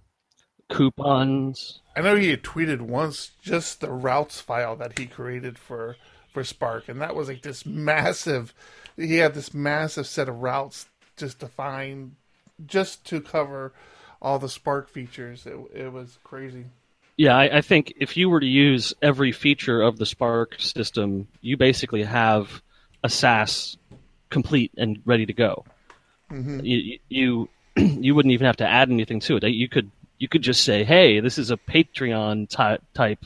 coupons. 0.68 1.80
I 1.96 2.00
know 2.00 2.16
he 2.16 2.30
had 2.30 2.42
tweeted 2.42 2.80
once 2.80 3.32
just 3.42 3.80
the 3.80 3.90
routes 3.90 4.40
file 4.40 4.76
that 4.76 4.98
he 4.98 5.06
created 5.06 5.58
for 5.58 5.96
for 6.32 6.44
Spark, 6.44 6.88
and 6.88 7.00
that 7.00 7.14
was 7.14 7.28
like 7.28 7.42
this 7.42 7.66
massive. 7.66 8.54
He 8.96 9.16
had 9.16 9.34
this 9.34 9.54
massive 9.54 10.06
set 10.06 10.28
of 10.28 10.40
routes 10.40 10.86
just 11.16 11.38
defined 11.38 12.16
just 12.66 13.04
to 13.06 13.20
cover 13.20 13.72
all 14.20 14.38
the 14.38 14.48
Spark 14.48 14.88
features. 14.88 15.46
It, 15.46 15.56
it 15.74 15.92
was 15.92 16.18
crazy. 16.24 16.66
Yeah, 17.16 17.36
I, 17.36 17.58
I 17.58 17.60
think 17.60 17.94
if 17.98 18.16
you 18.16 18.30
were 18.30 18.40
to 18.40 18.46
use 18.46 18.94
every 19.02 19.32
feature 19.32 19.82
of 19.82 19.98
the 19.98 20.06
Spark 20.06 20.54
system, 20.60 21.26
you 21.40 21.56
basically 21.56 22.04
have 22.04 22.62
a 23.02 23.08
SaaS 23.08 23.76
complete 24.30 24.72
and 24.76 25.00
ready 25.04 25.26
to 25.26 25.32
go. 25.32 25.64
Mm-hmm. 26.30 26.60
You, 26.64 26.98
you 27.08 27.48
you 27.76 28.14
wouldn't 28.14 28.32
even 28.32 28.46
have 28.46 28.58
to 28.58 28.68
add 28.68 28.90
anything 28.90 29.20
to 29.20 29.36
it. 29.36 29.44
You 29.44 29.68
could 29.68 29.90
you 30.18 30.28
could 30.28 30.42
just 30.42 30.64
say, 30.64 30.84
"Hey, 30.84 31.20
this 31.20 31.38
is 31.38 31.50
a 31.50 31.56
Patreon 31.56 32.48
ty- 32.48 32.78
type 32.94 33.24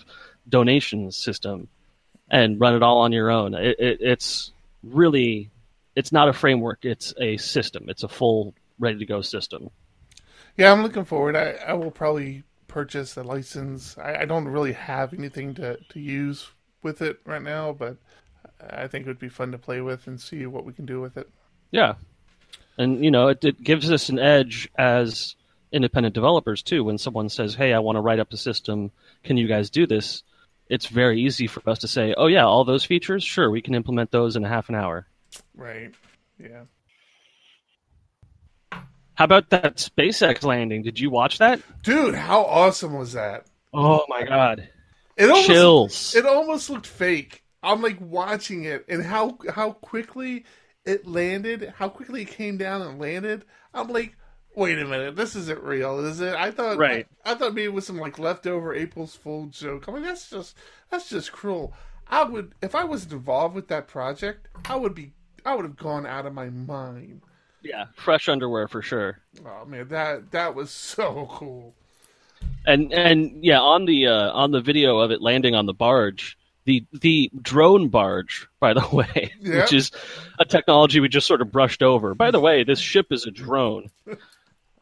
donation 0.49 1.11
system," 1.11 1.69
and 2.31 2.61
run 2.61 2.75
it 2.75 2.83
all 2.83 2.99
on 2.99 3.13
your 3.13 3.31
own. 3.31 3.55
It, 3.55 3.79
it, 3.79 3.99
it's 4.01 4.53
really 4.83 5.51
it's 5.97 6.13
not 6.13 6.29
a 6.29 6.33
framework; 6.33 6.85
it's 6.85 7.15
a 7.19 7.37
system. 7.39 7.87
It's 7.89 8.03
a 8.03 8.09
full 8.09 8.55
ready 8.79 8.99
to 8.99 9.07
go 9.07 9.23
system. 9.23 9.71
Yeah, 10.57 10.73
I'm 10.73 10.83
looking 10.83 11.05
forward. 11.05 11.35
I, 11.35 11.53
I 11.67 11.73
will 11.73 11.91
probably 11.91 12.43
purchase 12.69 13.17
a 13.17 13.23
license. 13.23 13.97
I, 13.99 14.21
I 14.21 14.25
don't 14.25 14.47
really 14.47 14.73
have 14.73 15.15
anything 15.15 15.55
to, 15.55 15.77
to 15.77 16.01
use 16.01 16.51
with 16.83 17.01
it 17.01 17.21
right 17.25 17.43
now, 17.43 17.73
but 17.73 17.97
I 18.71 18.87
think 18.87 19.07
it 19.07 19.09
would 19.09 19.19
be 19.19 19.29
fun 19.29 19.53
to 19.53 19.59
play 19.59 19.81
with 19.81 20.07
and 20.07 20.21
see 20.21 20.47
what 20.47 20.65
we 20.65 20.73
can 20.73 20.85
do 20.85 21.01
with 21.01 21.17
it. 21.17 21.29
Yeah, 21.71 21.95
and 22.77 23.03
you 23.05 23.11
know, 23.11 23.29
it, 23.29 23.45
it 23.45 23.63
gives 23.63 23.91
us 23.91 24.09
an 24.09 24.19
edge 24.19 24.69
as 24.77 25.37
independent 25.73 26.15
developers 26.15 26.63
too. 26.63 26.85
When 26.85 26.99
someone 26.99 27.29
says, 27.29 27.55
"Hey, 27.55 27.73
I 27.73 27.79
want 27.81 27.97
to 27.97 28.01
write 28.01 28.21
up 28.21 28.33
a 28.33 28.37
system. 28.37 28.91
Can 29.25 29.37
you 29.37 29.49
guys 29.49 29.71
do 29.71 29.87
this?" 29.87 30.23
It's 30.69 30.87
very 30.87 31.21
easy 31.21 31.47
for 31.47 31.69
us 31.69 31.81
to 31.81 31.89
say, 31.89 32.15
"Oh 32.17 32.27
yeah, 32.29 32.45
all 32.45 32.65
those 32.65 32.85
features, 32.85 33.25
sure, 33.25 33.51
we 33.51 33.61
can 33.63 33.75
implement 33.75 34.11
those 34.11 34.37
in 34.37 34.45
a 34.45 34.49
half 34.49 34.69
an 34.69 34.75
hour." 34.75 35.07
Right. 35.55 35.93
Yeah. 36.39 36.63
How 39.15 39.25
about 39.25 39.51
that 39.51 39.77
SpaceX 39.77 40.43
landing? 40.43 40.83
Did 40.83 40.99
you 40.99 41.11
watch 41.11 41.39
that? 41.39 41.61
Dude, 41.83 42.15
how 42.15 42.45
awesome 42.45 42.95
was 42.95 43.13
that? 43.13 43.47
Oh 43.75 44.05
my 44.09 44.25
god, 44.25 44.69
It 45.17 45.31
almost, 45.31 45.47
chills! 45.47 46.15
It 46.15 46.27
almost 46.27 46.71
looked 46.71 46.87
fake. 46.87 47.43
I'm 47.63 47.83
like 47.83 47.99
watching 48.01 48.65
it 48.65 48.85
and 48.89 49.03
how 49.03 49.39
how 49.51 49.73
quickly 49.73 50.45
it 50.85 51.07
landed, 51.07 51.73
how 51.77 51.89
quickly 51.89 52.23
it 52.23 52.29
came 52.29 52.57
down 52.57 52.83
and 52.83 52.99
landed. 52.99 53.45
I'm 53.73 53.89
like, 53.89 54.17
wait 54.55 54.79
a 54.79 54.85
minute, 54.85 55.17
this 55.17 55.35
isn't 55.37 55.63
real, 55.63 55.99
is 56.05 56.21
it? 56.21 56.35
I 56.35 56.51
thought 56.51 56.79
Right. 56.79 57.07
I, 57.25 57.35
thought 57.35 57.55
maybe 57.55 57.65
it 57.65 57.73
was 57.73 57.87
some 57.87 57.99
like 57.99 58.19
leftover 58.19 58.75
April's 58.75 59.15
Fool 59.17 59.47
joke. 59.47 59.85
I 59.89 59.93
mean, 59.93 60.03
that's 60.03 60.29
just 60.31 60.57
that's 60.91 61.09
just 61.09 61.33
cruel. 61.33 61.73
I 62.09 62.25
would 62.25 62.55
if 62.63 62.75
I 62.75 62.85
was 62.85 63.11
involved 63.11 63.55
with 63.55 63.69
that 63.69 63.89
project, 63.89 64.49
I 64.69 64.77
would 64.77 64.95
be 64.95 65.13
I 65.45 65.55
would 65.55 65.65
have 65.65 65.77
gone 65.77 66.07
out 66.07 66.27
of 66.27 66.35
my 66.35 66.51
mind. 66.51 67.23
yeah, 67.63 67.87
fresh 67.95 68.29
underwear 68.29 68.69
for 68.69 68.83
sure. 68.83 69.19
Oh 69.47 69.65
man, 69.65 69.89
that 69.89 70.31
that 70.33 70.55
was 70.55 70.71
so 70.71 71.27
cool. 71.31 71.75
And 72.67 72.93
and 72.93 73.45
yeah, 73.45 73.61
on 73.61 73.87
the 73.87 74.07
uh, 74.09 74.31
on 74.33 74.51
the 74.51 74.61
video 74.61 74.99
of 74.99 75.11
it 75.11 75.23
landing 75.23 75.55
on 75.55 75.67
the 75.67 75.73
barge, 75.75 76.37
the 76.65 76.85
the 76.93 77.31
drone 77.41 77.89
barge, 77.89 78.47
by 78.61 78.75
the 78.75 78.87
way, 78.93 79.33
Yeah. 79.41 79.61
which 79.63 79.73
is 79.73 79.91
a 80.39 80.45
technology 80.45 81.01
we 81.01 81.09
just 81.09 81.27
sort 81.27 81.41
of 81.41 81.51
brushed 81.51 81.83
over. 81.83 82.15
By 82.15 82.31
the 82.31 82.41
way, 82.41 82.63
this 82.65 82.79
ship 82.81 83.07
is 83.11 83.25
a 83.27 83.31
drone. 83.31 83.91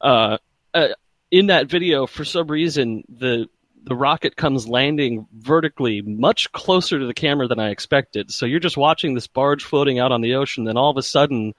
Uh, 0.01 0.39
uh, 0.75 0.89
in 1.31 1.47
that 1.47 1.69
video, 1.69 2.07
for 2.07 2.25
some 2.25 2.47
reason, 2.49 3.05
the 3.09 3.47
the 3.83 3.97
rocket 3.97 4.37
comes 4.37 4.69
landing 4.69 5.27
vertically 5.33 6.03
much 6.03 6.53
closer 6.53 6.99
to 6.99 7.07
the 7.07 7.15
camera 7.15 7.49
than 7.49 7.59
I 7.59 7.71
expected. 7.71 8.31
So 8.31 8.45
you're 8.45 8.61
just 8.61 8.77
watching 8.77 9.15
this 9.15 9.27
barge 9.27 9.65
floating 9.65 9.99
out 9.99 10.13
on 10.13 10.21
the 10.21 10.35
ocean, 10.35 10.65
then 10.65 10.77
all 10.77 10.91
of 10.91 10.99
a 10.99 11.03
sudden, 11.03 11.55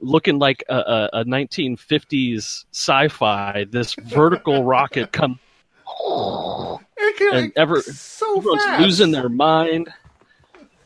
looking 0.00 0.40
like 0.40 0.64
a, 0.68 0.74
a, 0.74 1.10
a 1.20 1.24
1950s 1.24 2.64
sci-fi, 2.72 3.66
this 3.70 3.94
vertical 3.94 4.64
rocket 4.76 5.12
comes 5.12 5.38
And 7.32 7.52
ever- 7.56 7.80
so 7.82 8.38
everyone's 8.38 8.64
fast. 8.64 8.82
losing 8.82 9.10
their 9.12 9.28
mind. 9.28 9.92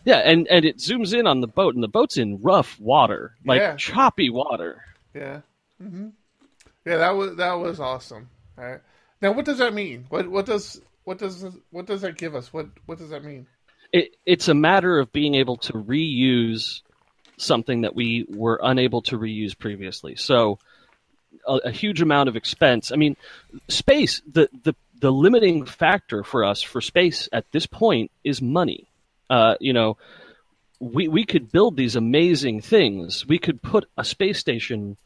Yeah, 0.05 0.19
and, 0.19 0.47
and 0.49 0.65
it 0.65 0.77
zooms 0.77 1.19
in 1.19 1.27
on 1.27 1.41
the 1.41 1.49
boat, 1.49 1.75
and 1.75 1.83
the 1.83 1.89
boat's 1.89 2.17
in 2.19 2.41
rough 2.43 2.79
water, 2.79 3.35
like 3.45 3.61
Yeah. 3.61 3.77
choppy 3.77 4.29
water. 4.31 4.83
Yeah. 5.15 5.41
hmm 5.81 6.09
Yeah, 6.87 6.99
that 6.99 7.17
was 7.17 7.37
that 7.37 7.53
was 7.55 7.81
awesome. 7.81 8.31
All 8.57 8.65
right. 8.65 8.81
Now, 9.21 9.33
what 9.33 9.45
does 9.45 9.59
that 9.59 9.75
mean? 9.75 10.07
What 10.09 10.29
what 10.29 10.47
does 10.47 10.81
what 11.05 11.19
does 11.19 11.45
what 11.71 11.87
does 11.87 12.03
that 12.03 12.17
give 12.17 12.35
us? 12.37 12.53
What 12.53 12.69
what 12.87 12.99
does 12.99 13.11
that 13.11 13.25
mean? 13.25 13.47
It, 13.93 14.17
it's 14.25 14.49
a 14.49 14.55
matter 14.55 14.99
of 14.99 15.13
being 15.13 15.35
able 15.35 15.57
to 15.59 15.73
reuse 15.73 16.83
something 17.39 17.83
that 17.83 17.95
we 17.95 18.27
were 18.29 18.61
unable 18.63 19.03
to 19.03 19.19
reuse 19.19 19.59
previously. 19.59 20.17
So, 20.17 20.59
a, 21.47 21.55
a 21.67 21.71
huge 21.71 22.03
amount 22.03 22.29
of 22.29 22.37
expense. 22.37 22.93
I 22.93 22.97
mean, 22.97 23.17
space. 23.69 24.23
The, 24.31 24.49
the 24.63 24.75
the 25.01 25.13
limiting 25.13 25.67
factor 25.67 26.23
for 26.23 26.45
us 26.45 26.63
for 26.63 26.81
space 26.81 27.29
at 27.33 27.51
this 27.51 27.67
point 27.67 28.13
is 28.23 28.41
money. 28.41 28.87
Uh, 29.29 29.57
you 29.59 29.73
know, 29.73 29.97
we 30.79 31.09
we 31.09 31.25
could 31.25 31.51
build 31.51 31.77
these 31.77 31.97
amazing 31.97 32.61
things. 32.61 33.27
We 33.27 33.39
could 33.39 33.61
put 33.61 33.89
a 33.99 34.05
space 34.05 34.39
station 34.39 34.97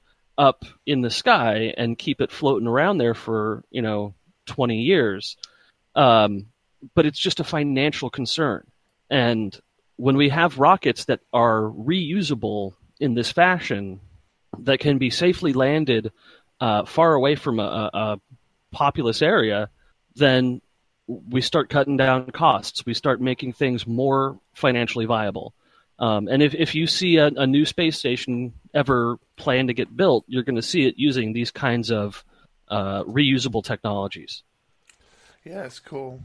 up 0.41 0.65
in 0.87 1.03
the 1.03 1.11
sky 1.11 1.75
and 1.77 1.99
keep 1.99 2.23
it 2.23 2.33
floating 2.33 2.67
around 2.67 2.97
there 2.97 3.15
for 3.15 3.63
you 3.71 3.83
know 3.83 4.15
20 4.47 4.79
years. 4.79 5.37
Um, 5.95 6.47
but 6.95 7.05
it's 7.05 7.19
just 7.19 7.41
a 7.41 7.45
financial 7.45 8.09
concern. 8.09 8.67
And 9.11 9.57
when 9.97 10.17
we 10.17 10.31
have 10.31 10.59
rockets 10.59 11.05
that 11.05 11.21
are 11.31 11.61
reusable 11.63 12.73
in 12.99 13.13
this 13.13 13.31
fashion, 13.31 14.01
that 14.61 14.81
can 14.81 14.97
be 14.97 15.11
safely 15.11 15.53
landed 15.53 16.11
uh, 16.59 16.87
far 16.87 17.13
away 17.13 17.35
from 17.35 17.61
a, 17.61 17.91
a 17.93 17.99
a 17.99 18.21
populous 18.73 19.21
area, 19.21 19.69
then 20.15 20.63
we 21.07 21.43
start 21.43 21.69
cutting 21.69 21.97
down 21.99 22.31
costs. 22.31 22.87
We 22.87 22.95
start 22.95 23.21
making 23.21 23.53
things 23.53 23.87
more 23.87 24.39
financially 24.55 25.05
viable. 25.05 25.55
Um, 26.01 26.29
and 26.29 26.43
if, 26.43 26.55
if 26.55 26.75
you 26.75 26.87
see 26.87 27.19
a, 27.19 27.27
a 27.27 27.47
new 27.47 27.67
space 27.67 27.99
station 27.99 28.55
ever 28.73 29.19
plan 29.37 29.67
to 29.67 29.75
get 29.75 29.95
built, 29.95 30.25
you're 30.27 30.43
going 30.43 30.57
to 30.57 30.63
see 30.63 30.87
it 30.87 30.95
using 30.97 31.35
these 31.35 31.51
kinds 31.51 31.93
of 31.93 32.25
uh, 32.69 33.05
reusable 33.05 33.63
technologies. 33.63 34.43
Yeah, 35.45 35.65
it's 35.65 35.79
cool. 35.79 36.21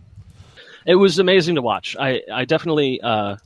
It 0.86 0.96
was 0.96 1.20
amazing 1.20 1.56
to 1.56 1.62
watch. 1.62 1.96
I 2.00 2.22
I 2.32 2.46
definitely 2.46 3.02
uh, 3.02 3.38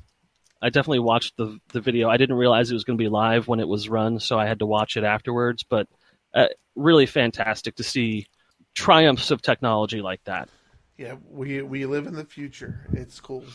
I 0.61 0.69
definitely 0.69 0.99
watched 0.99 1.37
the 1.37 1.57
the 1.69 1.81
video. 1.81 2.09
I 2.09 2.17
didn't 2.17 2.35
realize 2.35 2.69
it 2.69 2.75
was 2.75 2.83
going 2.83 2.97
to 2.97 3.03
be 3.03 3.09
live 3.09 3.47
when 3.47 3.59
it 3.59 3.67
was 3.67 3.89
run, 3.89 4.19
so 4.19 4.37
I 4.37 4.45
had 4.45 4.59
to 4.59 4.65
watch 4.65 4.97
it 4.97 5.03
afterwards. 5.03 5.63
But 5.63 5.87
uh, 6.33 6.47
really 6.75 7.05
fantastic 7.05 7.75
to 7.75 7.83
see 7.83 8.27
triumphs 8.73 9.31
of 9.31 9.41
technology 9.41 10.01
like 10.01 10.23
that. 10.25 10.49
Yeah, 10.97 11.15
we 11.29 11.61
we 11.61 11.85
live 11.85 12.07
in 12.07 12.13
the 12.13 12.25
future. 12.25 12.85
It's 12.93 13.19
cool. 13.19 13.45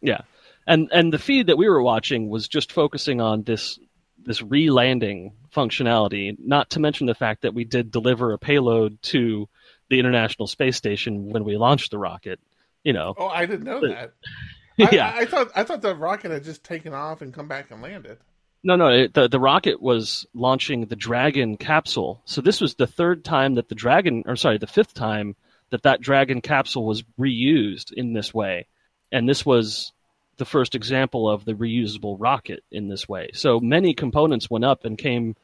Yeah, 0.00 0.22
and 0.66 0.88
and 0.92 1.12
the 1.12 1.18
feed 1.18 1.46
that 1.48 1.58
we 1.58 1.68
were 1.68 1.82
watching 1.82 2.28
was 2.28 2.48
just 2.48 2.72
focusing 2.72 3.20
on 3.20 3.42
this 3.42 3.78
this 4.24 4.42
re-landing 4.42 5.32
functionality. 5.54 6.36
Not 6.38 6.70
to 6.70 6.80
mention 6.80 7.06
the 7.06 7.14
fact 7.14 7.42
that 7.42 7.54
we 7.54 7.64
did 7.64 7.90
deliver 7.90 8.32
a 8.32 8.38
payload 8.38 9.00
to 9.04 9.48
the 9.88 10.00
International 10.00 10.46
Space 10.48 10.76
Station 10.76 11.30
when 11.30 11.44
we 11.44 11.56
launched 11.56 11.90
the 11.92 11.98
rocket. 11.98 12.40
You 12.82 12.92
know. 12.92 13.14
Oh, 13.16 13.28
I 13.28 13.46
didn't 13.46 13.64
know 13.64 13.80
But- 13.80 13.90
that. 13.90 14.12
yeah. 14.92 15.10
I, 15.14 15.20
I 15.20 15.24
thought 15.24 15.50
I 15.56 15.62
thought 15.62 15.80
the 15.80 15.94
rocket 15.94 16.30
had 16.30 16.44
just 16.44 16.62
taken 16.62 16.92
off 16.92 17.22
and 17.22 17.32
come 17.32 17.48
back 17.48 17.70
and 17.70 17.80
landed. 17.80 18.18
No, 18.62 18.76
no. 18.76 18.88
It, 18.88 19.14
the 19.14 19.26
the 19.28 19.40
rocket 19.40 19.80
was 19.80 20.26
launching 20.34 20.84
the 20.86 20.96
Dragon 20.96 21.56
capsule. 21.56 22.20
So 22.26 22.40
this 22.42 22.60
was 22.60 22.74
the 22.74 22.86
third 22.86 23.24
time 23.24 23.54
that 23.54 23.68
the 23.68 23.74
Dragon, 23.74 24.24
or 24.26 24.36
sorry, 24.36 24.58
the 24.58 24.66
fifth 24.66 24.92
time 24.92 25.34
that 25.70 25.84
that 25.84 26.00
Dragon 26.00 26.40
capsule 26.42 26.84
was 26.84 27.04
reused 27.18 27.92
in 27.92 28.12
this 28.12 28.34
way, 28.34 28.66
and 29.10 29.26
this 29.28 29.46
was 29.46 29.92
the 30.38 30.44
first 30.44 30.74
example 30.74 31.28
of 31.28 31.44
the 31.44 31.54
reusable 31.54 32.16
rocket 32.18 32.62
in 32.70 32.88
this 32.88 33.08
way. 33.08 33.30
So 33.32 33.60
many 33.60 33.94
components 33.94 34.50
went 34.50 34.64
up 34.64 34.84
and 34.84 34.98
came 34.98 35.34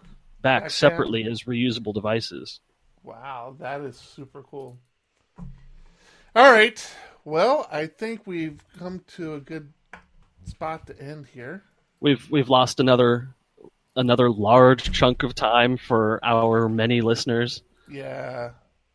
back 0.40 0.64
Back 0.64 0.70
separately 0.70 1.24
as 1.24 1.44
reusable 1.44 1.94
devices. 1.94 2.60
Wow, 3.02 3.56
that 3.60 3.80
is 3.80 3.96
super 3.96 4.42
cool. 4.42 4.78
All 6.34 6.52
right. 6.52 6.94
Well, 7.24 7.68
I 7.70 7.86
think 7.86 8.26
we've 8.26 8.60
come 8.78 9.02
to 9.16 9.34
a 9.34 9.40
good 9.40 9.72
spot 10.44 10.86
to 10.88 11.00
end 11.00 11.26
here. 11.26 11.62
We've 12.00 12.28
we've 12.30 12.48
lost 12.48 12.80
another 12.80 13.34
another 13.94 14.30
large 14.30 14.92
chunk 14.92 15.22
of 15.22 15.34
time 15.34 15.76
for 15.76 16.18
our 16.22 16.68
many 16.68 17.00
listeners. 17.00 17.62
Yeah. 17.88 18.50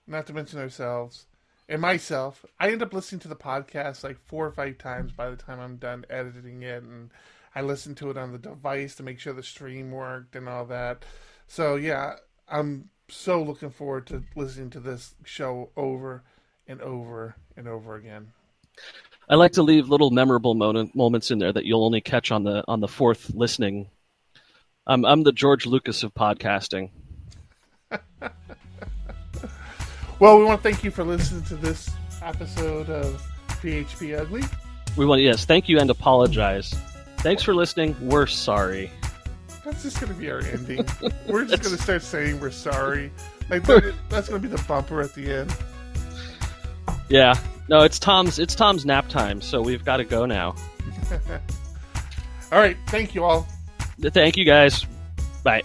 Not 0.07 0.27
to 0.27 0.33
mention 0.33 0.59
ourselves 0.59 1.25
and 1.69 1.81
myself. 1.81 2.45
I 2.59 2.71
end 2.71 2.81
up 2.81 2.93
listening 2.93 3.19
to 3.21 3.27
the 3.27 3.35
podcast 3.35 4.03
like 4.03 4.17
four 4.25 4.45
or 4.45 4.51
five 4.51 4.77
times 4.77 5.11
by 5.11 5.29
the 5.29 5.35
time 5.35 5.59
I'm 5.59 5.77
done 5.77 6.05
editing 6.09 6.63
it 6.63 6.83
and 6.83 7.11
I 7.55 7.61
listen 7.61 7.95
to 7.95 8.09
it 8.11 8.17
on 8.17 8.31
the 8.31 8.37
device 8.37 8.95
to 8.95 9.03
make 9.03 9.19
sure 9.19 9.33
the 9.33 9.43
stream 9.43 9.91
worked 9.91 10.35
and 10.35 10.47
all 10.47 10.65
that. 10.65 11.03
So 11.47 11.75
yeah, 11.75 12.15
I'm 12.47 12.89
so 13.09 13.41
looking 13.41 13.69
forward 13.69 14.07
to 14.07 14.23
listening 14.35 14.69
to 14.71 14.79
this 14.79 15.15
show 15.23 15.71
over 15.75 16.23
and 16.67 16.81
over 16.81 17.35
and 17.55 17.67
over 17.67 17.95
again. 17.95 18.31
I 19.29 19.35
like 19.35 19.53
to 19.53 19.63
leave 19.63 19.89
little 19.89 20.11
memorable 20.11 20.55
moment, 20.55 20.95
moments 20.95 21.31
in 21.31 21.39
there 21.39 21.51
that 21.51 21.65
you'll 21.65 21.83
only 21.83 22.01
catch 22.01 22.31
on 22.31 22.43
the 22.43 22.63
on 22.67 22.79
the 22.79 22.87
fourth 22.87 23.31
listening. 23.33 23.89
I'm 24.85 25.03
I'm 25.03 25.23
the 25.23 25.33
George 25.33 25.65
Lucas 25.65 26.03
of 26.03 26.13
podcasting. 26.13 26.91
Well, 30.19 30.39
we 30.39 30.45
want 30.45 30.63
to 30.63 30.69
thank 30.69 30.83
you 30.83 30.89
for 30.89 31.03
listening 31.03 31.43
to 31.43 31.55
this 31.55 31.91
episode 32.23 32.89
of 32.89 33.21
PHP 33.61 34.19
Ugly. 34.19 34.43
We 34.95 35.05
want 35.05 35.21
yes, 35.21 35.45
thank 35.45 35.69
you 35.69 35.79
and 35.79 35.89
apologize. 35.89 36.73
Thanks 37.17 37.43
for 37.43 37.53
listening. 37.53 37.95
We're 38.01 38.25
sorry. 38.25 38.89
That's 39.63 39.83
just 39.83 39.99
going 39.99 40.11
to 40.11 40.17
be 40.17 40.31
our 40.31 40.39
ending. 40.39 40.85
we're 41.27 41.45
just 41.45 41.61
going 41.61 41.75
to 41.75 41.81
start 41.81 42.01
saying 42.01 42.39
we're 42.39 42.49
sorry. 42.49 43.11
Like 43.49 43.63
that, 43.65 43.93
that's 44.09 44.27
going 44.27 44.41
to 44.41 44.47
be 44.47 44.53
the 44.53 44.63
bumper 44.63 45.01
at 45.01 45.13
the 45.13 45.31
end. 45.31 45.55
Yeah. 47.09 47.35
No, 47.69 47.81
it's 47.81 47.99
Tom's 47.99 48.39
it's 48.39 48.55
Tom's 48.55 48.85
nap 48.85 49.09
time, 49.09 49.41
so 49.41 49.61
we've 49.61 49.83
got 49.83 49.97
to 49.97 50.05
go 50.05 50.25
now. 50.25 50.55
All 52.51 52.59
right, 52.59 52.77
thank 52.87 53.13
you 53.13 53.25
all. 53.25 53.45
Thank 53.99 54.37
you 54.37 54.45
guys. 54.45 54.85
Bye. 55.43 55.61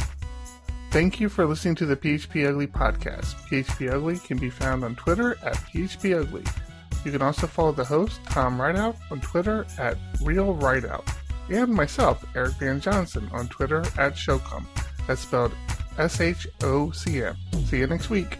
Thank 0.93 1.21
you 1.21 1.31
for 1.31 1.47
listening 1.47 1.75
to 1.77 1.87
the 1.87 1.97
PHP 1.97 2.47
Ugly 2.47 2.67
podcast. 2.67 3.35
PHP 3.49 3.91
Ugly 3.91 4.19
can 4.19 4.37
be 4.37 4.51
found 4.51 4.85
on 4.85 4.95
Twitter 4.95 5.39
at 5.43 5.55
PHP 5.55 6.21
Ugly. 6.21 6.45
You 7.03 7.11
can 7.11 7.23
also 7.23 7.47
follow 7.47 7.73
the 7.73 7.83
host, 7.83 8.21
Tom 8.27 8.61
Rideout, 8.61 8.97
on 9.11 9.23
Twitter 9.23 9.67
at 9.79 9.97
Real 10.21 10.53
Rideout, 10.53 11.09
and 11.49 11.73
myself, 11.73 12.23
Eric 12.37 12.53
Van 12.57 12.79
Johnson, 12.79 13.27
on 13.33 13.49
Twitter 13.49 13.81
at 13.97 14.17
Showcom. 14.17 14.67
That's 15.07 15.23
spelled 15.23 15.53
S 15.97 16.21
H 16.21 16.47
O 16.63 16.91
C 16.91 17.23
M. 17.23 17.37
See 17.65 17.79
you 17.79 17.87
next 17.87 18.11
week. 18.11 18.37